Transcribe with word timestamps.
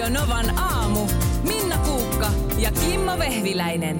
Radio 0.00 0.20
Novan 0.20 0.58
aamu. 0.58 1.06
Minna 1.42 1.78
Kuukka 1.78 2.30
ja 2.58 2.72
Kimmo 2.72 3.18
Vehviläinen. 3.18 3.96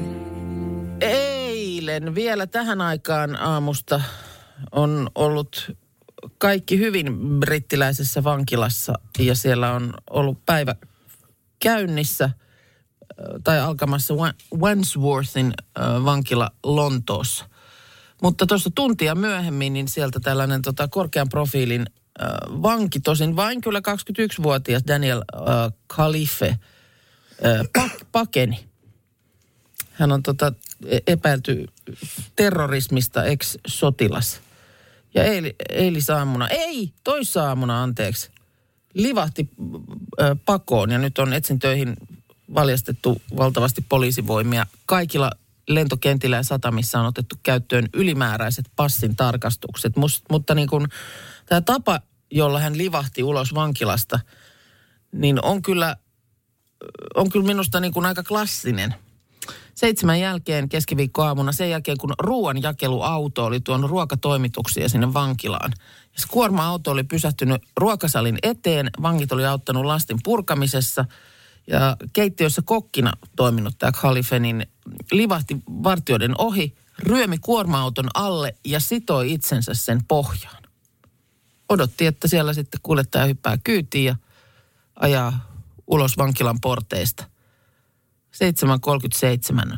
Eilen 1.00 2.14
vielä 2.14 2.46
tähän 2.46 2.80
aikaan 2.80 3.36
aamusta 3.36 4.00
on 4.72 5.10
ollut 5.14 5.76
kaikki 6.38 6.78
hyvin 6.78 7.18
brittiläisessä 7.40 8.24
vankilassa 8.24 8.92
ja 9.18 9.34
siellä 9.34 9.72
on 9.72 9.94
ollut 10.10 10.46
päivä 10.46 10.74
käynnissä 11.58 12.30
tai 13.44 13.60
alkamassa 13.60 14.14
Wan- 14.14 14.58
Wandsworthin 14.58 15.52
vankila 16.04 16.50
Lontoossa. 16.64 17.44
Mutta 18.22 18.46
tuossa 18.46 18.70
tuntia 18.74 19.14
myöhemmin, 19.14 19.72
niin 19.72 19.88
sieltä 19.88 20.20
tällainen 20.20 20.62
tota, 20.62 20.88
korkean 20.88 21.28
profiilin 21.28 21.86
vanki, 22.62 23.00
tosin 23.00 23.36
vain 23.36 23.60
kyllä 23.60 23.78
21-vuotias 23.78 24.82
Daniel 24.88 25.22
äh, 25.34 25.72
Khalife 25.88 26.48
äh, 26.48 26.58
pak- 27.78 28.06
pakeni. 28.12 28.64
Hän 29.92 30.12
on 30.12 30.22
tota, 30.22 30.52
e- 30.86 30.98
epäilty 31.06 31.66
terrorismista 32.36 33.24
ex-sotilas. 33.24 34.40
Ja 35.14 35.24
eili, 35.24 35.54
eilisaamuna, 35.68 36.48
ei, 36.48 36.92
toissaamuna 37.04 37.82
anteeksi, 37.82 38.30
livahti 38.94 39.50
pakoon 40.44 40.90
ja 40.90 40.98
nyt 40.98 41.18
on 41.18 41.32
etsintöihin 41.32 41.96
valjastettu 42.54 43.22
valtavasti 43.36 43.84
poliisivoimia. 43.88 44.66
Kaikilla 44.86 45.30
lentokentillä 45.68 46.36
ja 46.36 46.42
satamissa 46.42 47.00
on 47.00 47.06
otettu 47.06 47.36
käyttöön 47.42 47.88
ylimääräiset 47.94 48.64
passin 48.76 49.16
tarkastukset, 49.16 49.92
mutta 50.30 50.54
niin 50.54 50.68
kuin 50.68 50.88
tämä 51.46 51.60
tapa, 51.60 52.00
jolla 52.30 52.60
hän 52.60 52.78
livahti 52.78 53.22
ulos 53.22 53.54
vankilasta, 53.54 54.20
niin 55.12 55.44
on 55.44 55.62
kyllä, 55.62 55.96
on 57.14 57.30
kyllä 57.30 57.46
minusta 57.46 57.80
niin 57.80 57.92
kuin 57.92 58.06
aika 58.06 58.22
klassinen– 58.22 58.94
seitsemän 59.80 60.20
jälkeen 60.20 60.68
keskiviikkoaamuna 60.68 61.52
sen 61.52 61.70
jälkeen, 61.70 61.98
kun 61.98 62.14
ruoanjakeluauto 62.18 63.44
oli 63.44 63.60
tuonut 63.60 63.90
ruokatoimituksia 63.90 64.88
sinne 64.88 65.14
vankilaan. 65.14 65.72
Se 66.16 66.26
kuorma-auto 66.30 66.90
oli 66.90 67.04
pysähtynyt 67.04 67.62
ruokasalin 67.76 68.38
eteen, 68.42 68.90
vangit 69.02 69.32
oli 69.32 69.46
auttanut 69.46 69.84
lastin 69.84 70.18
purkamisessa 70.24 71.04
ja 71.66 71.96
keittiössä 72.12 72.62
kokkina 72.64 73.12
toiminut 73.36 73.74
tämä 73.78 73.92
Khalife, 73.92 74.38
niin 74.38 74.66
livahti 75.12 75.56
vartioiden 75.68 76.34
ohi, 76.38 76.74
ryömi 76.98 77.38
kuorma-auton 77.38 78.08
alle 78.14 78.54
ja 78.64 78.80
sitoi 78.80 79.32
itsensä 79.32 79.74
sen 79.74 80.00
pohjaan. 80.08 80.59
Odotti, 81.70 82.06
että 82.06 82.28
siellä 82.28 82.54
sitten 82.54 82.80
kuljettaja 82.82 83.24
hyppää 83.24 83.58
kyytiin 83.64 84.04
ja 84.04 84.16
ajaa 84.96 85.52
ulos 85.86 86.18
vankilan 86.18 86.60
porteista. 86.60 87.24
7.37 89.72 89.76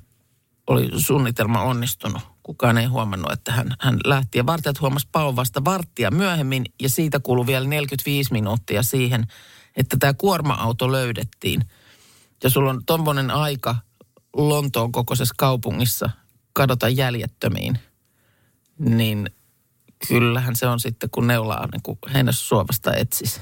oli 0.67 0.91
suunnitelma 0.97 1.63
onnistunut. 1.63 2.23
Kukaan 2.43 2.79
ei 2.79 2.87
huomannut, 2.87 3.33
että 3.33 3.53
hän, 3.53 3.77
hän 3.81 3.99
lähti. 4.05 4.39
Ja 4.39 4.47
vartijat 4.47 4.81
huomasi 4.81 5.09
Paon 5.13 5.37
vasta 5.37 5.65
varttia 5.65 6.11
myöhemmin 6.11 6.65
ja 6.83 6.89
siitä 6.89 7.21
kului 7.21 7.47
vielä 7.47 7.67
45 7.67 8.33
minuuttia 8.33 8.83
siihen, 8.83 9.27
että 9.77 9.97
tämä 10.01 10.15
kuorma-auto 10.15 10.93
löydettiin. 10.93 11.65
Ja 12.45 12.51
sulla 12.51 12.71
on 12.71 12.83
tommonen 12.87 13.31
aika 13.31 13.77
Lontoon 14.37 14.93
kokoisessa 14.93 15.35
kaupungissa 15.39 16.11
kadota 16.53 16.89
jäljettömiin, 16.89 17.79
niin 18.79 19.31
kyllähän 20.09 20.57
se 20.57 20.67
on 20.67 20.81
sitten, 20.81 21.11
kun 21.11 21.27
neulaa 21.27 21.69
niin 21.73 21.83
kuin 21.83 21.99
heinäsuovasta 22.15 22.95
etsisi. 22.95 23.41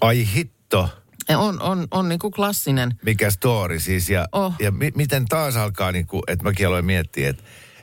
Ai 0.00 0.26
hitto, 0.34 0.88
On, 1.36 1.62
on, 1.62 1.88
on 1.90 2.08
niin 2.08 2.18
kuin 2.18 2.32
klassinen. 2.32 2.94
mikä 3.04 3.30
story 3.30 3.78
siis. 3.80 4.10
Ja, 4.10 4.26
Oh. 4.32 4.54
ja 4.58 4.70
mi- 4.70 4.92
miten 4.96 5.24
taas 5.28 5.56
alkaa, 5.56 5.92
niin 5.92 6.06
kuin, 6.06 6.22
että 6.26 6.44
mäkin 6.44 6.66
aloin 6.66 6.84
miettiä, 6.84 7.28
että, 7.30 7.42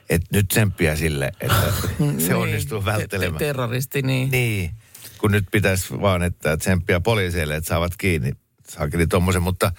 että 0.09 0.27
nyt 0.31 0.47
tsemppiä 0.47 0.95
sille, 0.95 1.31
että 1.41 1.63
se 2.27 2.35
onnistuu 2.35 2.77
Niin, 2.77 2.85
välttelemään. 2.85 3.37
te- 3.39 3.45
terroristi, 3.45 4.01
niin. 4.01 4.31
Niin, 4.31 4.71
kun 5.17 5.31
nyt 5.31 5.45
pitäisi 5.51 6.01
vaan, 6.01 6.23
että 6.23 6.57
tsemppiä 6.57 6.99
poliiseille, 6.99 7.55
että 7.55 7.67
saavat 7.67 7.97
kiinni, 7.97 8.31
saakeli 8.69 9.07
tommosen, 9.07 9.41
mutta, 9.41 9.71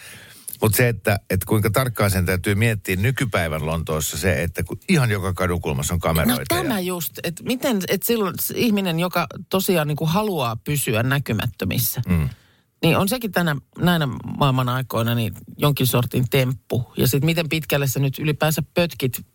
mutta 0.62 0.76
se, 0.76 0.88
että, 0.88 1.20
että 1.30 1.46
kuinka 1.46 1.70
tarkkaan 1.70 2.10
sen 2.10 2.26
täytyy 2.26 2.54
miettiä 2.54 2.96
nykypäivän 2.96 3.66
Lontoossa 3.66 4.18
se, 4.18 4.42
että 4.42 4.64
kun 4.64 4.78
ihan 4.88 5.10
joka 5.10 5.34
kadunkulmassa 5.34 5.94
on 5.94 5.96
No 5.96 6.00
kameroita. 6.00 6.44
tämä 6.48 6.80
ja, 6.80 6.86
just, 6.86 7.18
että 7.22 7.42
miten, 7.44 7.78
että 7.88 8.06
silloin 8.06 8.34
se 8.40 8.54
ihminen, 8.56 9.00
joka 9.00 9.26
tosiaan 9.50 9.88
niin 9.88 9.96
kuin 9.96 10.10
haluaa 10.10 10.56
pysyä 10.56 11.02
näkymättömissä, 11.02 12.02
mm. 12.08 12.28
niin 12.82 12.96
on 12.96 13.08
sekin 13.08 13.32
tänä, 13.32 13.56
näinä 13.78 14.08
maailman 14.38 14.68
aikoina 14.68 15.14
niin 15.14 15.34
jonkin 15.56 15.86
sortin 15.86 16.28
temppu. 16.30 16.92
Ja 16.96 17.06
sitten 17.06 17.26
miten 17.26 17.48
pitkälle 17.48 17.86
sä 17.86 18.00
nyt 18.00 18.18
ylipäänsä 18.18 18.62
pötkit, 18.74 19.26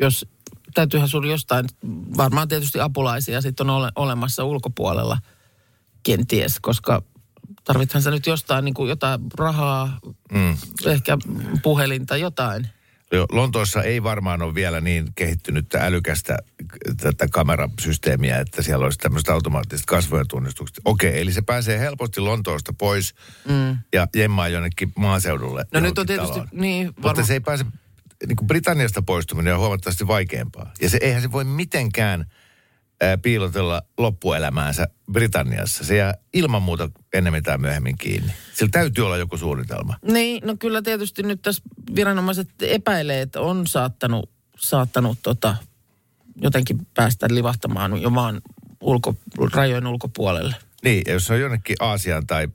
jos 0.00 0.26
täytyyhän 0.74 1.08
sulla 1.08 1.30
jostain, 1.30 1.66
varmaan 2.16 2.48
tietysti 2.48 2.80
apulaisia 2.80 3.40
sitten 3.40 3.70
on 3.70 3.76
ole, 3.76 3.90
olemassa 3.96 4.44
ulkopuolella 4.44 5.18
kenties, 6.02 6.60
koska 6.60 7.02
tarvithan 7.66 8.02
sä 8.02 8.10
nyt 8.10 8.26
jostain 8.26 8.64
niin 8.64 8.74
kuin 8.74 8.88
jotain 8.88 9.20
rahaa, 9.38 9.98
mm. 10.32 10.56
ehkä 10.86 11.18
puhelinta, 11.62 12.16
jotain. 12.16 12.68
Jo, 13.12 13.26
Lontoossa 13.32 13.82
ei 13.82 14.02
varmaan 14.02 14.42
ole 14.42 14.54
vielä 14.54 14.80
niin 14.80 15.08
kehittynyttä 15.14 15.78
älykästä 15.86 16.36
tätä 16.96 17.26
kamerasysteemiä, 17.30 18.38
että 18.38 18.62
siellä 18.62 18.84
olisi 18.84 18.98
tämmöiset 18.98 19.28
automaattiset 19.28 19.86
kasvojen 19.86 20.28
tunnistukset. 20.28 20.78
Okei, 20.84 21.20
eli 21.20 21.32
se 21.32 21.42
pääsee 21.42 21.78
helposti 21.78 22.20
Lontoosta 22.20 22.72
pois 22.72 23.14
mm. 23.48 23.78
ja 23.92 24.08
jemmaa 24.16 24.48
jonnekin 24.48 24.92
maaseudulle. 24.96 25.66
No 25.72 25.80
nyt 25.80 25.98
on 25.98 26.06
tietysti, 26.06 26.32
taloon. 26.32 26.48
niin 26.52 26.86
Mutta 26.86 27.02
varmaan. 27.02 27.26
se 27.26 27.32
ei 27.32 27.40
pääse, 27.40 27.64
niin 28.26 28.36
kuin 28.36 28.46
Britanniasta 28.46 29.02
poistuminen 29.02 29.54
on 29.54 29.60
huomattavasti 29.60 30.06
vaikeampaa. 30.06 30.72
Ja 30.80 30.90
se, 30.90 30.98
eihän 31.00 31.22
se 31.22 31.32
voi 31.32 31.44
mitenkään 31.44 32.20
ää, 32.20 32.36
piilotella 33.22 33.82
loppuelämäänsä 33.98 34.88
Britanniassa. 35.12 35.84
Se 35.84 35.96
jää 35.96 36.14
ilman 36.32 36.62
muuta 36.62 36.90
ennemmin 37.14 37.42
tai 37.42 37.58
myöhemmin 37.58 37.98
kiinni. 37.98 38.32
Sillä 38.54 38.70
täytyy 38.70 39.06
olla 39.06 39.16
joku 39.16 39.38
suunnitelma. 39.38 39.96
Niin, 40.02 40.42
no 40.46 40.56
kyllä 40.58 40.82
tietysti 40.82 41.22
nyt 41.22 41.42
tässä 41.42 41.62
viranomaiset 41.96 42.48
epäilee, 42.60 43.20
että 43.20 43.40
on 43.40 43.66
saattanut, 43.66 44.30
saattanut 44.58 45.18
tota, 45.22 45.56
jotenkin 46.42 46.86
päästä 46.94 47.26
livahtamaan 47.30 48.02
jo 48.02 48.14
vaan 48.14 48.40
ulko, 48.80 49.16
rajojen 49.52 49.86
ulkopuolelle. 49.86 50.54
Niin, 50.84 51.02
ja 51.06 51.12
jos 51.12 51.26
se 51.26 51.32
on 51.32 51.40
jonnekin 51.40 51.76
Aasiaan 51.80 52.26
tai 52.26 52.48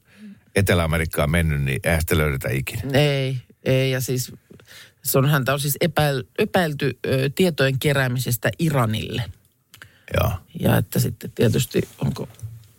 Etelä-Amerikkaan 0.56 1.32
mennyt, 1.32 1.62
niin 1.62 1.80
eihän 1.84 2.02
sitä 2.02 2.18
löydetä 2.18 2.50
ikinä. 2.50 2.82
Ei, 2.94 3.38
ei 3.64 3.92
ja 3.92 4.02
siis 4.02 4.34
se 5.04 5.18
on, 5.18 5.30
häntä 5.30 5.54
on 5.54 5.60
siis 5.60 5.78
epäil, 5.82 6.24
epäilty 6.40 7.00
ö, 7.06 7.30
tietojen 7.36 7.80
keräämisestä 7.80 8.50
Iranille. 8.60 9.24
Joo. 10.20 10.32
Ja 10.60 10.78
että 10.78 11.00
sitten 11.00 11.32
tietysti 11.32 11.90
onko, 12.06 12.28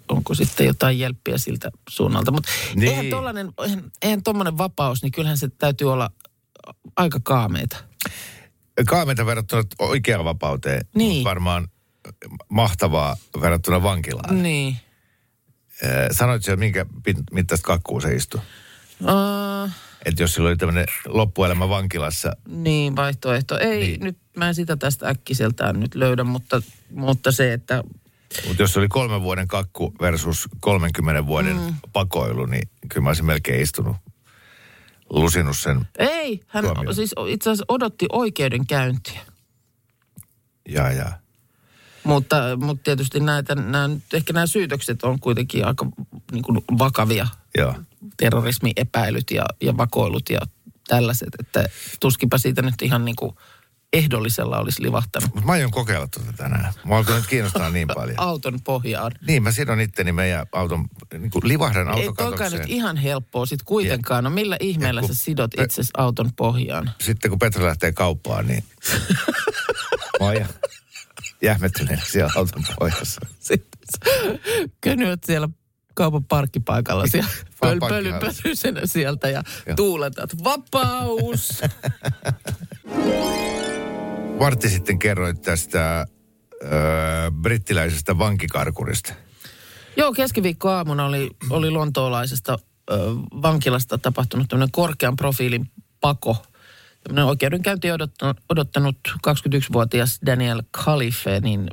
onko 0.09 0.35
sitten 0.35 0.67
jotain 0.67 0.99
jelppiä 0.99 1.39
siltä 1.39 1.71
suunnalta. 1.89 2.31
Mutta 2.31 2.51
Niin. 2.75 2.89
eihän 2.89 3.07
tollainen, 3.07 3.53
eihän, 3.65 3.85
eihän 4.03 4.23
vapaus, 4.59 5.03
niin 5.03 5.13
kyllähän 5.13 5.39
se 5.39 5.49
täytyy 5.59 5.93
olla 5.93 6.11
aika 6.97 7.21
kaameita. 7.23 7.77
Kaameita 8.89 9.27
verrattuna 9.27 9.63
oikeaan 9.79 10.25
vapauteen. 10.25 10.87
Niin. 10.95 11.25
Varmaan 11.25 11.69
mahtavaa 12.49 13.17
verrattuna 13.41 13.83
vankilaan. 13.83 14.43
Niin. 14.43 14.77
Sanoitko 16.11 16.51
jo, 16.51 16.57
minkä 16.57 16.87
mittaista 17.33 17.67
kakkuu 17.67 18.01
se 18.01 18.15
istui? 18.15 18.41
Uh, 19.01 19.71
Että 20.05 20.23
jos 20.23 20.35
sillä 20.35 20.49
oli 20.49 20.57
tämmöinen 20.57 20.87
loppuelämä 21.07 21.69
vankilassa, 21.69 22.33
niin, 22.47 22.97
vaihtoehto. 22.97 23.59
Ei, 23.59 23.81
niin. 23.81 24.01
nyt 24.01 24.19
mä 24.37 24.49
en 24.49 24.55
sitä 24.55 24.77
tästä 24.77 25.09
äkkiseltään 25.09 25.81
nyt 25.81 25.95
löydä, 25.95 26.25
mutta, 26.25 26.63
mutta 26.91 27.33
se, 27.33 27.53
että 27.53 27.83
mutta 28.49 28.63
jos 28.63 28.77
oli 28.77 28.89
kolmen 28.89 29.23
vuoden 29.23 29.49
kakku 29.49 29.95
versus 30.01 30.49
30 30.61 31.27
vuoden 31.27 31.57
mm. 31.57 31.75
pakoilu, 31.93 32.47
niin 32.47 32.69
kyllä 32.89 33.03
mä 33.03 33.09
olisin 33.09 33.25
melkein 33.25 33.63
istunut, 33.63 33.97
lusinut 35.11 35.59
sen. 35.59 35.89
ei, 35.99 36.41
hän 36.47 36.65
Tuomio. 36.65 36.93
siis 36.93 37.15
itse 37.29 37.51
asiassa 37.51 37.65
odotti 37.69 38.07
oikeudenkäyntiä. 38.13 39.21
Ja, 40.69 40.93
ja. 40.93 41.13
Mutta, 42.05 42.37
mutta 42.57 42.83
tietysti 42.85 43.21
näitä, 43.21 43.55
nämä, 43.55 43.91
ehkä 44.13 44.33
nämä 44.33 44.47
syytökset 44.47 45.03
on 45.03 45.21
kuitenkin 45.21 45.67
aika 45.67 45.87
niin 46.33 46.43
kuin 46.43 46.65
vakavia. 46.79 47.27
Joo. 47.59 47.75
Terrorismiepäilyt 48.17 49.31
ja, 49.31 49.45
ja 49.61 49.77
vakoilut 49.77 50.31
ja 50.31 50.41
tällaiset, 50.89 51.29
että 51.41 51.69
tuskinpa 52.01 52.39
siitä 52.39 52.63
nyt 52.63 52.83
ihan 52.83 53.05
niin 53.05 53.17
kuin 53.17 53.33
ehdollisella 53.93 54.59
olisi 54.59 54.83
livahtanut 54.83 55.31
Mutta 55.35 55.47
mä 55.47 55.53
aion 55.53 55.71
kokeilla 55.71 56.07
tuota 56.07 56.33
tänään. 56.33 56.73
Mä 56.85 56.97
alkoi 56.97 57.17
nyt 57.17 57.27
kiinnostaa 57.27 57.71
niin 57.71 57.89
paljon. 57.95 58.21
auton 58.21 58.61
pohjaan. 58.65 59.13
Niin, 59.27 59.43
mä 59.43 59.53
sidon 59.53 59.81
itteni 59.81 60.13
meidän 60.13 60.47
auton, 60.53 60.85
niin 61.19 61.31
kuin 61.31 61.49
livahdan 61.49 61.89
Ei 61.99 62.07
autokatokseen. 62.07 62.53
nyt 62.53 62.71
ihan 62.71 62.97
helppoa 62.97 63.47
sit 63.47 63.63
kuitenkaan. 63.63 64.25
No 64.25 64.31
millä 64.31 64.57
ihmeellä 64.61 65.01
Ja 65.01 65.07
kun- 65.07 65.17
sä 65.17 65.23
sidot 65.25 65.51
Pe- 65.57 65.63
itse 65.63 65.83
auton 65.97 66.31
pohjaan? 66.37 66.91
Sitten 67.01 67.31
kun 67.31 67.39
Petra 67.39 67.65
lähtee 67.67 67.93
kauppaan, 67.93 68.47
niin 68.47 68.65
mä 70.21 70.27
oon 70.27 70.35
jä- 70.37 70.49
jähmettyneenä 71.43 72.03
siellä 72.07 72.33
auton 72.37 72.63
pohjassa. 72.79 73.21
Sitten 73.41 73.81
könyöt 74.81 75.25
siellä 75.25 75.49
kaupan 75.95 76.25
parkkipaikalla 76.25 77.07
siellä 77.07 77.31
pöl, 77.61 77.79
pöly, 77.79 77.79
parkkihallissa. 77.81 78.43
pölyisenä 78.43 78.81
sieltä 78.85 79.29
ja 79.29 79.43
Joo. 79.67 79.77
tuuletat. 79.77 80.31
Vapaus! 80.45 81.63
Vartti 84.43 84.69
sitten 84.69 84.99
kerroit 84.99 85.43
tästä 85.43 86.07
öö, 86.63 86.71
brittiläisestä 87.31 88.19
vankikarkurista. 88.19 89.15
Joo, 89.97 90.13
keskiviikkoaamuna 90.13 91.07
oli, 91.07 91.31
oli 91.51 91.71
lontoolaisesta 91.71 92.59
ö, 92.91 92.97
vankilasta 93.43 93.99
tapahtunut 93.99 94.49
tämmöinen 94.49 94.73
korkean 94.73 95.17
profiilin 95.17 95.71
pako. 96.01 96.37
Tämmöinen 97.05 97.25
oikeudenkäynti 97.25 97.93
odottanut, 97.93 98.37
odottanut 98.49 98.97
21-vuotias 99.29 100.19
Daniel 100.27 100.63
Khalife, 100.73 101.41
niin 101.41 101.69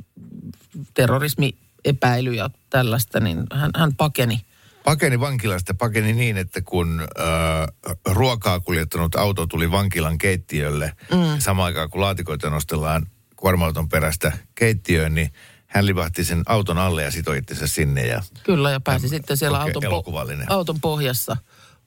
terrorismiepäily 0.94 2.34
ja 2.34 2.50
tällaista, 2.70 3.20
niin 3.20 3.46
hän, 3.52 3.70
hän 3.76 3.96
pakeni. 3.96 4.40
Pakeni 4.84 5.20
vankilasta, 5.20 5.74
pakeni 5.74 6.12
niin, 6.12 6.36
että 6.36 6.62
kun 6.62 7.00
öö, 7.00 7.26
ruokaa 8.04 8.60
kuljettanut 8.60 9.14
auto 9.14 9.46
tuli 9.46 9.70
vankilan 9.70 10.18
keittiölle, 10.18 10.92
mm. 11.10 11.38
samaan 11.38 11.66
aikaan 11.66 11.90
kun 11.90 12.00
laatikoita 12.00 12.50
nostellaan 12.50 13.06
kuorma 13.36 13.66
perästä 13.90 14.32
keittiöön, 14.54 15.14
niin 15.14 15.32
hän 15.66 15.86
livahti 15.86 16.24
sen 16.24 16.42
auton 16.46 16.78
alle 16.78 17.02
ja 17.02 17.10
sitoi 17.10 17.38
itsensä 17.38 17.66
sinne. 17.66 18.06
Ja 18.06 18.22
Kyllä, 18.42 18.70
ja 18.70 18.80
pääsi 18.80 19.08
Tämä 19.08 19.18
sitten 19.18 19.36
siellä 19.36 19.60
auton, 19.60 19.84
elokuvallinen. 19.84 20.52
auton 20.52 20.80
pohjassa 20.80 21.36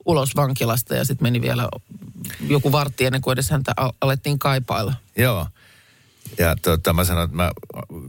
ulos 0.06 0.36
vankilasta 0.36 0.94
ja 0.94 1.04
sitten 1.04 1.24
meni 1.24 1.42
vielä 1.42 1.68
joku 2.48 2.72
vartti 2.72 3.04
ennen 3.04 3.20
kuin 3.20 3.32
edes 3.32 3.50
häntä 3.50 3.72
al- 3.76 3.92
alettiin 4.00 4.38
kaipailla. 4.38 4.94
Joo. 5.16 5.46
Ja 6.38 6.56
tota, 6.62 6.92
mä 6.92 7.04
sanoin, 7.04 7.24
että 7.24 7.36
mä 7.36 7.50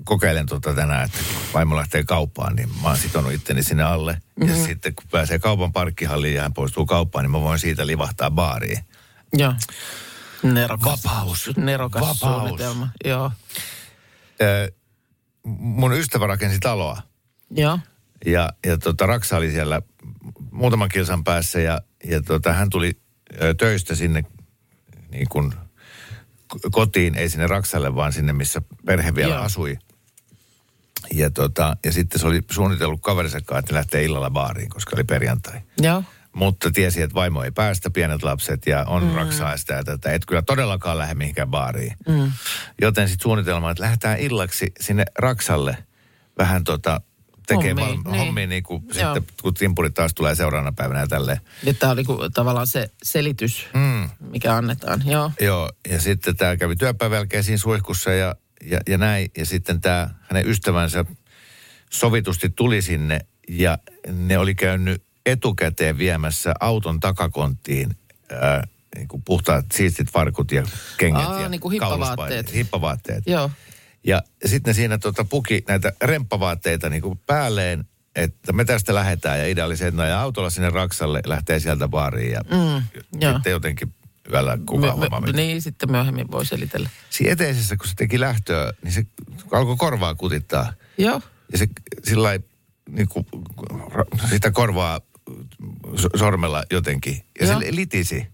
kokeilen 0.04 0.46
tota 0.46 0.74
tänään, 0.74 1.06
että 1.06 1.18
kun 1.18 1.42
vaimo 1.54 1.76
lähtee 1.76 2.04
kauppaan, 2.04 2.56
niin 2.56 2.70
mä 2.82 2.88
oon 2.88 2.98
sitonut 2.98 3.34
itteni 3.34 3.64
sinne 3.64 3.84
alle. 3.84 4.14
Mm-hmm. 4.14 4.56
Ja 4.56 4.66
sitten 4.66 4.96
kun 4.96 5.06
pääsee 5.12 5.40
kaupan 5.40 5.74
parkkihalliin 5.74 6.36
ja 6.36 6.42
hän 6.42 6.54
poistuu 6.54 6.86
kauppaan, 6.86 7.24
niin 7.24 7.32
mä 7.32 7.42
voin 7.42 7.60
siitä 7.60 7.88
livahtaa 7.88 8.32
baariin. 8.32 8.80
Joo. 9.34 9.54
Nerokas. 10.44 11.04
Vapaus. 11.04 11.52
Nerokas 11.58 12.02
Vapaus. 12.02 12.20
suunnitelma. 12.20 12.90
Joo. 13.06 13.32
Ö, 14.42 14.72
mun 15.44 15.94
ystävä 15.94 16.28
rakensi 16.28 16.60
taloa. 16.60 17.02
Joo. 17.52 17.80
Ja, 18.26 18.50
ja 18.66 18.78
tota, 18.78 19.06
Raksa 19.06 19.38
oli 19.38 19.52
siellä 19.52 19.82
muutaman 20.52 20.90
kilsan 20.90 21.24
päässä 21.24 21.60
ja, 21.60 21.82
ja 22.04 22.22
tota, 22.22 22.54
hän 22.54 22.70
tuli 22.70 22.98
töistä 23.58 23.96
sinne 23.96 24.24
niin 25.12 25.30
kuin 25.30 25.54
kotiin, 26.72 27.16
ei 27.16 27.30
sinne 27.30 27.48
Raksalle, 27.48 27.96
vaan 27.96 28.14
sinne, 28.14 28.34
missä 28.34 28.62
perhe 28.86 29.16
vielä 29.16 29.34
Joo. 29.34 29.44
asui. 29.44 29.78
Ja, 31.14 31.30
tota, 31.30 31.78
ja 31.86 31.92
sitten 31.92 32.20
se 32.20 32.28
oli 32.28 32.42
suunnitellut 32.52 33.02
kaverinsa 33.02 33.38
kanssa, 33.42 33.60
että 33.60 33.74
lähtee 33.74 34.04
illalla 34.04 34.30
baariin, 34.30 34.70
koska 34.70 34.96
oli 34.96 35.04
perjantai. 35.04 35.62
Joo. 35.82 36.04
Mutta 36.34 36.72
tiesi, 36.72 37.02
että 37.02 37.16
vaimo 37.16 37.44
ei 37.44 37.52
päästä, 37.52 37.90
pienet 37.90 38.24
lapset 38.24 38.68
ja 38.68 38.84
on 38.88 39.04
mm. 39.04 39.16
raksaa 39.16 39.58
sitä 39.58 39.74
ja 39.74 39.84
tätä. 39.84 40.12
Et 40.12 40.26
kyllä 40.26 40.42
todellakaan 40.42 40.98
lähde 40.98 41.14
mihinkään 41.14 41.48
baariin. 41.48 41.94
Mm. 42.08 42.32
Joten 42.82 43.10
sitten 43.10 43.24
suunnitelma, 43.24 43.72
että 43.72 43.84
lähdetään 43.84 44.20
illaksi 44.20 44.72
sinne 44.80 45.06
Raksalle 45.18 45.78
vähän 46.38 46.64
tota, 46.64 47.02
tekee 47.48 47.70
Hommia, 47.70 47.86
hommia, 47.86 48.12
niin. 48.12 48.20
hommia 48.26 48.48
niin 48.48 48.64
kuin 48.64 48.84
Joo. 48.84 49.16
sitten, 49.16 49.36
kun 49.42 49.54
timpurit 49.54 49.94
taas 49.94 50.14
tulee 50.14 50.36
seuraavana 50.36 50.72
päivänä 50.72 51.00
ja 51.00 51.08
tälleen. 51.08 51.40
Ja 51.64 51.74
tämä 51.74 51.92
oli 51.92 52.04
ku- 52.04 52.30
tavallaan 52.34 52.68
se 52.68 52.90
selitys, 53.04 53.68
Mm. 53.74 54.10
mikä 54.32 54.56
annetaan. 54.56 55.02
Joo. 55.06 55.32
Joo, 55.40 55.70
ja 55.90 56.02
sitten 56.02 56.36
tämä 56.38 56.58
kävi 56.58 56.76
työpäivän 56.76 57.16
jälkeen 57.18 57.44
siinä 57.44 57.58
suihkussa 57.58 58.12
ja, 58.14 58.36
ja, 58.64 58.80
ja 58.88 58.98
näin. 58.98 59.32
Ja 59.38 59.46
sitten 59.46 59.82
tämä 59.82 60.10
hänen 60.22 60.48
ystävänsä 60.50 61.06
sovitusti 61.92 62.50
tuli 62.50 62.82
sinne 62.82 63.20
ja 63.50 63.78
ne 64.08 64.38
oli 64.38 64.56
käynyt 64.56 65.04
etukäteen 65.26 65.98
viemässä 65.98 66.54
auton 66.60 67.00
takakonttiin 67.00 67.96
ää, 68.42 68.68
niin 68.96 69.08
kuin 69.08 69.22
puhtaat 69.26 69.66
siistit 69.74 70.12
farkut 70.12 70.52
ja 70.52 70.64
kengät 70.98 71.24
Aa, 71.26 71.42
ja 71.42 71.50
niin 71.50 71.62
kuin 71.62 71.72
hippavaatteet. 71.72 72.54
Hippavaatteet. 72.54 73.24
Joo. 73.28 73.52
Ja 74.08 74.22
sitten 74.46 74.74
siinä 74.74 74.98
tota, 74.98 75.26
puki 75.26 75.64
näitä 75.68 75.94
remppavaatteita 76.02 76.90
niin 76.90 77.02
kuin 77.02 77.20
päälleen, 77.26 77.86
että 78.16 78.54
me 78.54 78.66
tästä 78.66 78.96
lähdetään. 78.96 79.40
Ja 79.40 79.48
idea 79.48 79.66
oli 79.66 79.78
se, 79.78 79.88
että 79.88 80.02
ajaa 80.02 80.22
autolla 80.22 80.50
sinne 80.50 80.70
Raksalle, 80.70 81.22
lähtee 81.26 81.60
sieltä 81.60 81.88
baariin 81.88 82.32
ja 82.32 82.42
Mm, 82.42 82.84
sitten 83.34 83.52
jotenkin 83.52 83.94
yöllä 84.32 84.58
kukaan 84.66 85.00
Me- 85.00 85.10
me, 85.10 85.32
niin, 85.32 85.62
sitten 85.62 85.92
myöhemmin 85.92 86.32
voi 86.32 86.46
selitellä. 86.46 86.90
Siinä 87.10 87.32
eteisessä, 87.34 87.78
kun 87.78 87.88
se 87.88 87.94
teki 87.96 88.20
lähtöä, 88.20 88.74
niin 88.84 88.92
se 88.92 89.06
alkoi 89.52 89.76
korvaa 89.78 90.16
kutittaa. 90.16 90.74
Joo. 90.98 91.22
Ja 91.52 91.58
se 91.58 91.68
sillä 92.04 92.40
niin 92.90 93.08
kuin, 93.08 93.26
sitä 94.30 94.52
korvaa 94.52 95.02
so- 95.96 96.10
sormella 96.18 96.64
jotenkin. 96.72 97.22
Ja 97.40 97.48
Joo. 97.48 97.60
se 97.60 97.68
litisi, 97.76 98.28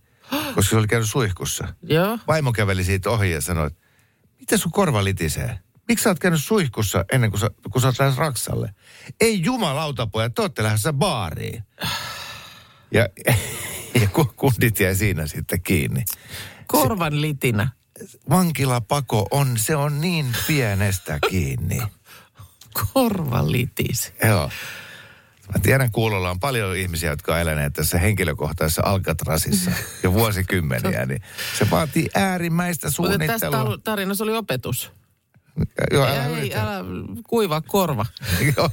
koska 0.55 0.69
se 0.69 0.77
oli 0.77 0.87
käynyt 0.87 1.09
suihkussa. 1.09 1.67
Joo. 1.83 2.19
Vaimo 2.27 2.51
käveli 2.51 2.83
siitä 2.83 3.09
ohi 3.09 3.31
ja 3.31 3.41
sanoi, 3.41 3.67
että 3.67 3.80
mitä 4.41 4.57
sun 4.57 4.71
korva 4.71 5.03
litisee? 5.03 5.59
Miksi 5.87 6.03
sä 6.03 6.09
oot 6.09 6.19
käynyt 6.19 6.43
suihkussa 6.43 7.05
ennen 7.11 7.29
kuin 7.31 7.39
sä, 7.39 7.49
kun 7.71 7.81
sä 7.81 7.87
oot 7.87 7.99
lähes 7.99 8.17
Raksalle? 8.17 8.73
Ei 9.21 9.41
jumalauta 9.43 10.07
pojat, 10.07 10.33
te 10.33 10.41
ootte 10.41 10.63
lähdössä 10.63 10.93
baariin. 10.93 11.63
Ja, 12.93 13.07
ja 14.01 14.07
ku- 14.07 14.33
kundit 14.35 14.79
jäi 14.79 14.95
siinä 14.95 15.27
sitten 15.27 15.61
kiinni. 15.61 16.05
Korvan 16.67 17.21
litinä. 17.21 17.69
Vankilapako 18.29 19.27
on, 19.31 19.57
se 19.57 19.75
on 19.75 20.01
niin 20.01 20.25
pienestä 20.47 21.19
kiinni. 21.29 21.81
Korvan 22.93 23.51
litis. 23.51 24.13
Joo. 24.23 24.49
Mä 25.53 25.59
tiedän, 25.63 25.91
kuulolla 25.91 26.29
on 26.29 26.39
paljon 26.39 26.77
ihmisiä, 26.77 27.09
jotka 27.09 27.33
on 27.33 27.39
eläneet 27.41 27.73
tässä 27.73 27.97
henkilökohtaisessa 27.99 28.81
Alcatrazissa 28.85 29.71
jo 30.03 30.13
vuosikymmeniä, 30.19 31.05
niin 31.05 31.21
se 31.57 31.69
vaatii 31.69 32.09
äärimmäistä 32.15 32.87
Mutta 32.97 33.17
tässä 33.17 33.37
suunnittelua. 33.49 33.75
tar- 33.75 33.81
tarinassa 33.83 34.23
oli 34.23 34.35
opetus. 34.35 34.91
Joo, 35.91 36.05
älä 36.05 36.27
Ei, 36.37 36.55
älä 36.55 36.85
kuivaa 37.27 37.61
korva. 37.61 38.05
Joo. 38.57 38.69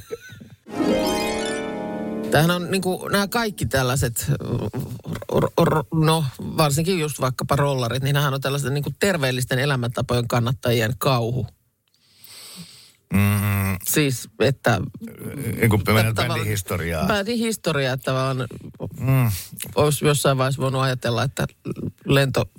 Tämähän 2.31 2.51
on 2.51 2.71
niin 2.71 2.81
kuin, 2.81 3.11
nämä 3.11 3.27
kaikki 3.27 3.65
tällaiset, 3.65 4.31
r- 5.39 5.65
r- 5.67 5.83
no 6.05 6.25
varsinkin 6.39 6.99
just 6.99 7.21
vaikkapa 7.21 7.55
rollarit, 7.55 8.03
niin 8.03 8.13
nämähän 8.13 8.33
on 8.33 8.41
tällaisten 8.41 8.73
niin 8.73 8.83
kuin 8.83 8.95
terveellisten 8.99 9.59
elämäntapojen 9.59 10.27
kannattajien 10.27 10.93
kauhu. 10.97 11.47
Mm, 13.13 13.77
Siis, 13.87 14.29
että... 14.39 14.81
niin 15.59 15.69
kuin 15.69 15.81
mennään 15.87 16.15
bändin 16.15 16.45
historiaa. 16.45 17.07
Bändin 17.07 17.37
historiaa, 17.37 17.93
että 17.93 18.13
vaan 18.13 18.47
Mm. 18.99 19.31
olisi 19.75 20.05
jossain 20.05 20.37
vaiheessa 20.37 20.61
voinut 20.61 20.81
ajatella, 20.81 21.23
että 21.23 21.47
lento 22.05 22.49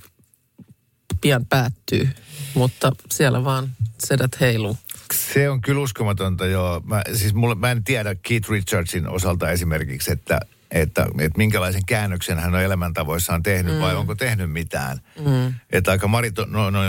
pian 1.21 1.47
päättyy, 1.47 2.09
mutta 2.55 2.93
siellä 3.11 3.45
vaan 3.45 3.71
sedät 4.07 4.41
heiluu. 4.41 4.77
Se 5.15 5.51
on 5.51 5.61
kyllä 5.61 5.81
uskomatonta, 5.81 6.47
joo. 6.47 6.81
Mä, 6.85 7.03
siis 7.15 7.35
mulle, 7.35 7.55
mä 7.55 7.71
en 7.71 7.85
tiedä 7.85 8.15
Keith 8.15 8.51
Richardsin 8.51 9.09
osalta 9.09 9.51
esimerkiksi, 9.51 10.13
että, 10.13 10.41
että, 10.71 11.07
että 11.19 11.39
minkälaisen 11.39 11.87
käännöksen 11.87 12.39
hän 12.39 12.55
on 12.55 12.61
elämäntavoissaan 12.61 13.43
tehnyt 13.43 13.75
mm. 13.75 13.81
vai 13.81 13.97
onko 13.97 14.15
tehnyt 14.15 14.53
mitään. 14.53 14.99
Mm. 15.25 15.55
Että 15.71 15.91
aika 15.91 16.09
marito, 16.09 16.47
no, 16.51 16.71
no, 16.71 16.81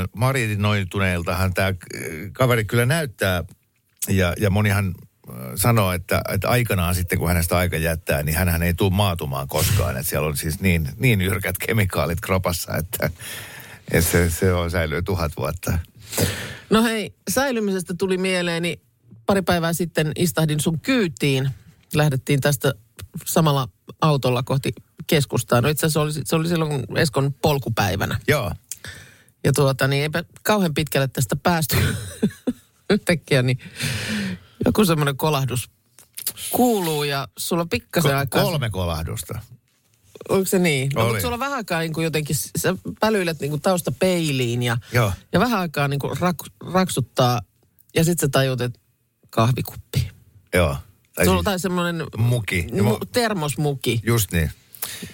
tämä 1.53 1.73
kaveri 2.33 2.65
kyllä 2.65 2.85
näyttää 2.85 3.43
ja, 4.09 4.33
ja 4.39 4.49
monihan 4.49 4.93
äh, 5.29 5.35
sanoo, 5.55 5.91
että, 5.91 6.21
että 6.33 6.49
aikanaan 6.49 6.95
sitten 6.95 7.19
kun 7.19 7.27
hänestä 7.27 7.57
aika 7.57 7.77
jättää, 7.77 8.23
niin 8.23 8.37
hän 8.37 8.63
ei 8.63 8.73
tule 8.73 8.93
maatumaan 8.93 9.47
koskaan. 9.47 9.97
Että 9.97 10.09
siellä 10.09 10.27
on 10.27 10.37
siis 10.37 10.59
niin, 10.59 10.89
niin 10.97 11.21
jyrkät 11.21 11.57
kemikaalit 11.57 12.21
kropassa, 12.21 12.77
että, 12.77 13.09
että 13.91 14.11
se, 14.11 14.29
se 14.29 14.53
on 14.53 14.71
säilyy 14.71 15.01
tuhat 15.01 15.31
vuotta. 15.37 15.79
No 16.69 16.83
hei, 16.83 17.13
säilymisestä 17.29 17.93
tuli 17.97 18.17
mieleeni 18.17 18.81
pari 19.25 19.41
päivää 19.41 19.73
sitten 19.73 20.11
istahdin 20.15 20.59
sun 20.59 20.79
kyytiin. 20.79 21.49
Lähdettiin 21.93 22.41
tästä 22.41 22.73
samalla 23.25 23.67
autolla 24.01 24.43
kohti 24.43 24.73
keskustaa. 25.07 25.61
No 25.61 25.69
itse 25.69 25.85
asiassa 25.85 26.01
oli, 26.01 26.11
se 26.23 26.35
oli 26.35 26.47
silloin 26.47 26.97
Eskon 26.97 27.33
polkupäivänä. 27.41 28.19
Joo. 28.27 28.51
Ja 29.43 29.53
tuota, 29.53 29.87
niin 29.87 30.03
eipä 30.03 30.23
kauhean 30.43 30.73
pitkälle 30.73 31.07
tästä 31.07 31.35
päästy 31.35 31.77
yhtäkkiä, 32.89 33.41
niin 33.41 33.59
joku 34.65 34.85
semmoinen 34.85 35.17
kolahdus 35.17 35.69
kuuluu 36.51 37.03
ja 37.03 37.27
sulla 37.37 37.65
pikkasen 37.65 38.11
Ko- 38.11 38.15
aikaa... 38.15 38.43
kolme 38.43 38.69
kolahdusta. 38.69 39.39
Oliko 40.29 40.45
se 40.45 40.59
niin? 40.59 40.91
No, 40.95 41.07
mutta 41.07 41.21
sulla 41.21 41.39
vähän 41.39 41.57
aikaa 41.57 41.79
niin 41.79 41.93
kuin 41.93 42.03
jotenkin, 42.03 42.35
sä 42.57 42.75
pälyilet 42.99 43.39
niin 43.39 43.49
kuin 43.49 43.61
tausta 43.61 43.91
peiliin 43.91 44.63
ja, 44.63 44.77
Joo. 44.93 45.11
ja 45.33 45.39
vähän 45.39 45.59
aikaa 45.59 45.87
niin 45.87 45.99
kuin 45.99 46.17
rak, 46.19 46.37
raksuttaa 46.73 47.41
ja 47.95 48.03
sitten 48.03 48.27
sä 48.27 48.31
tajut, 48.31 48.61
että 48.61 48.79
kahvikuppi. 49.29 50.11
Joo. 50.53 50.77
Tai 51.15 51.25
Sulla 51.25 51.43
tai 51.43 51.59
semmoinen 51.59 52.05
muki. 52.17 52.67
mu, 52.81 52.97
termosmuki, 53.11 53.99
just 54.05 54.31
niin. 54.31 54.51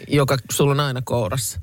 joka 0.07 0.37
sulla 0.51 0.71
on 0.71 0.79
aina 0.79 1.01
kourassa. 1.05 1.61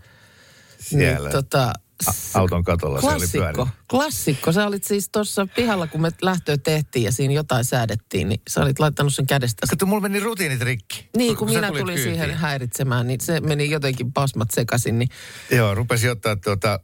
Siellä. 0.80 1.28
Niin, 1.28 1.32
tota, 1.32 1.72
a- 2.06 2.38
auton 2.38 2.64
katolla 2.64 3.00
se 3.00 3.06
oli 3.06 3.14
Klassikko. 3.14 3.68
Klassikko. 3.90 4.52
Sä 4.52 4.66
olit 4.66 4.84
siis 4.84 5.08
tuossa 5.08 5.46
pihalla, 5.56 5.86
kun 5.86 6.00
me 6.00 6.10
lähtöä 6.22 6.58
tehtiin 6.58 7.04
ja 7.04 7.12
siinä 7.12 7.34
jotain 7.34 7.64
säädettiin, 7.64 8.28
niin 8.28 8.40
sä 8.50 8.60
olit 8.62 8.78
laittanut 8.78 9.14
sen 9.14 9.26
kädestä. 9.26 9.66
Kato, 9.70 9.86
mulla 9.86 10.00
meni 10.00 10.20
rutiinit 10.20 10.60
rikki. 10.60 11.08
Niin, 11.16 11.36
kun 11.36 11.48
sä 11.48 11.54
minä 11.54 11.68
tulin 11.68 11.84
kyytiin. 11.84 12.04
siihen 12.04 12.34
häiritsemään, 12.34 13.06
niin 13.06 13.20
se 13.20 13.40
meni 13.40 13.70
jotenkin 13.70 14.12
pasmat 14.12 14.50
sekaisin. 14.50 14.98
Niin 14.98 15.08
Joo, 15.50 15.74
rupesin 15.74 16.10
ottaa 16.10 16.36
tuota 16.36 16.80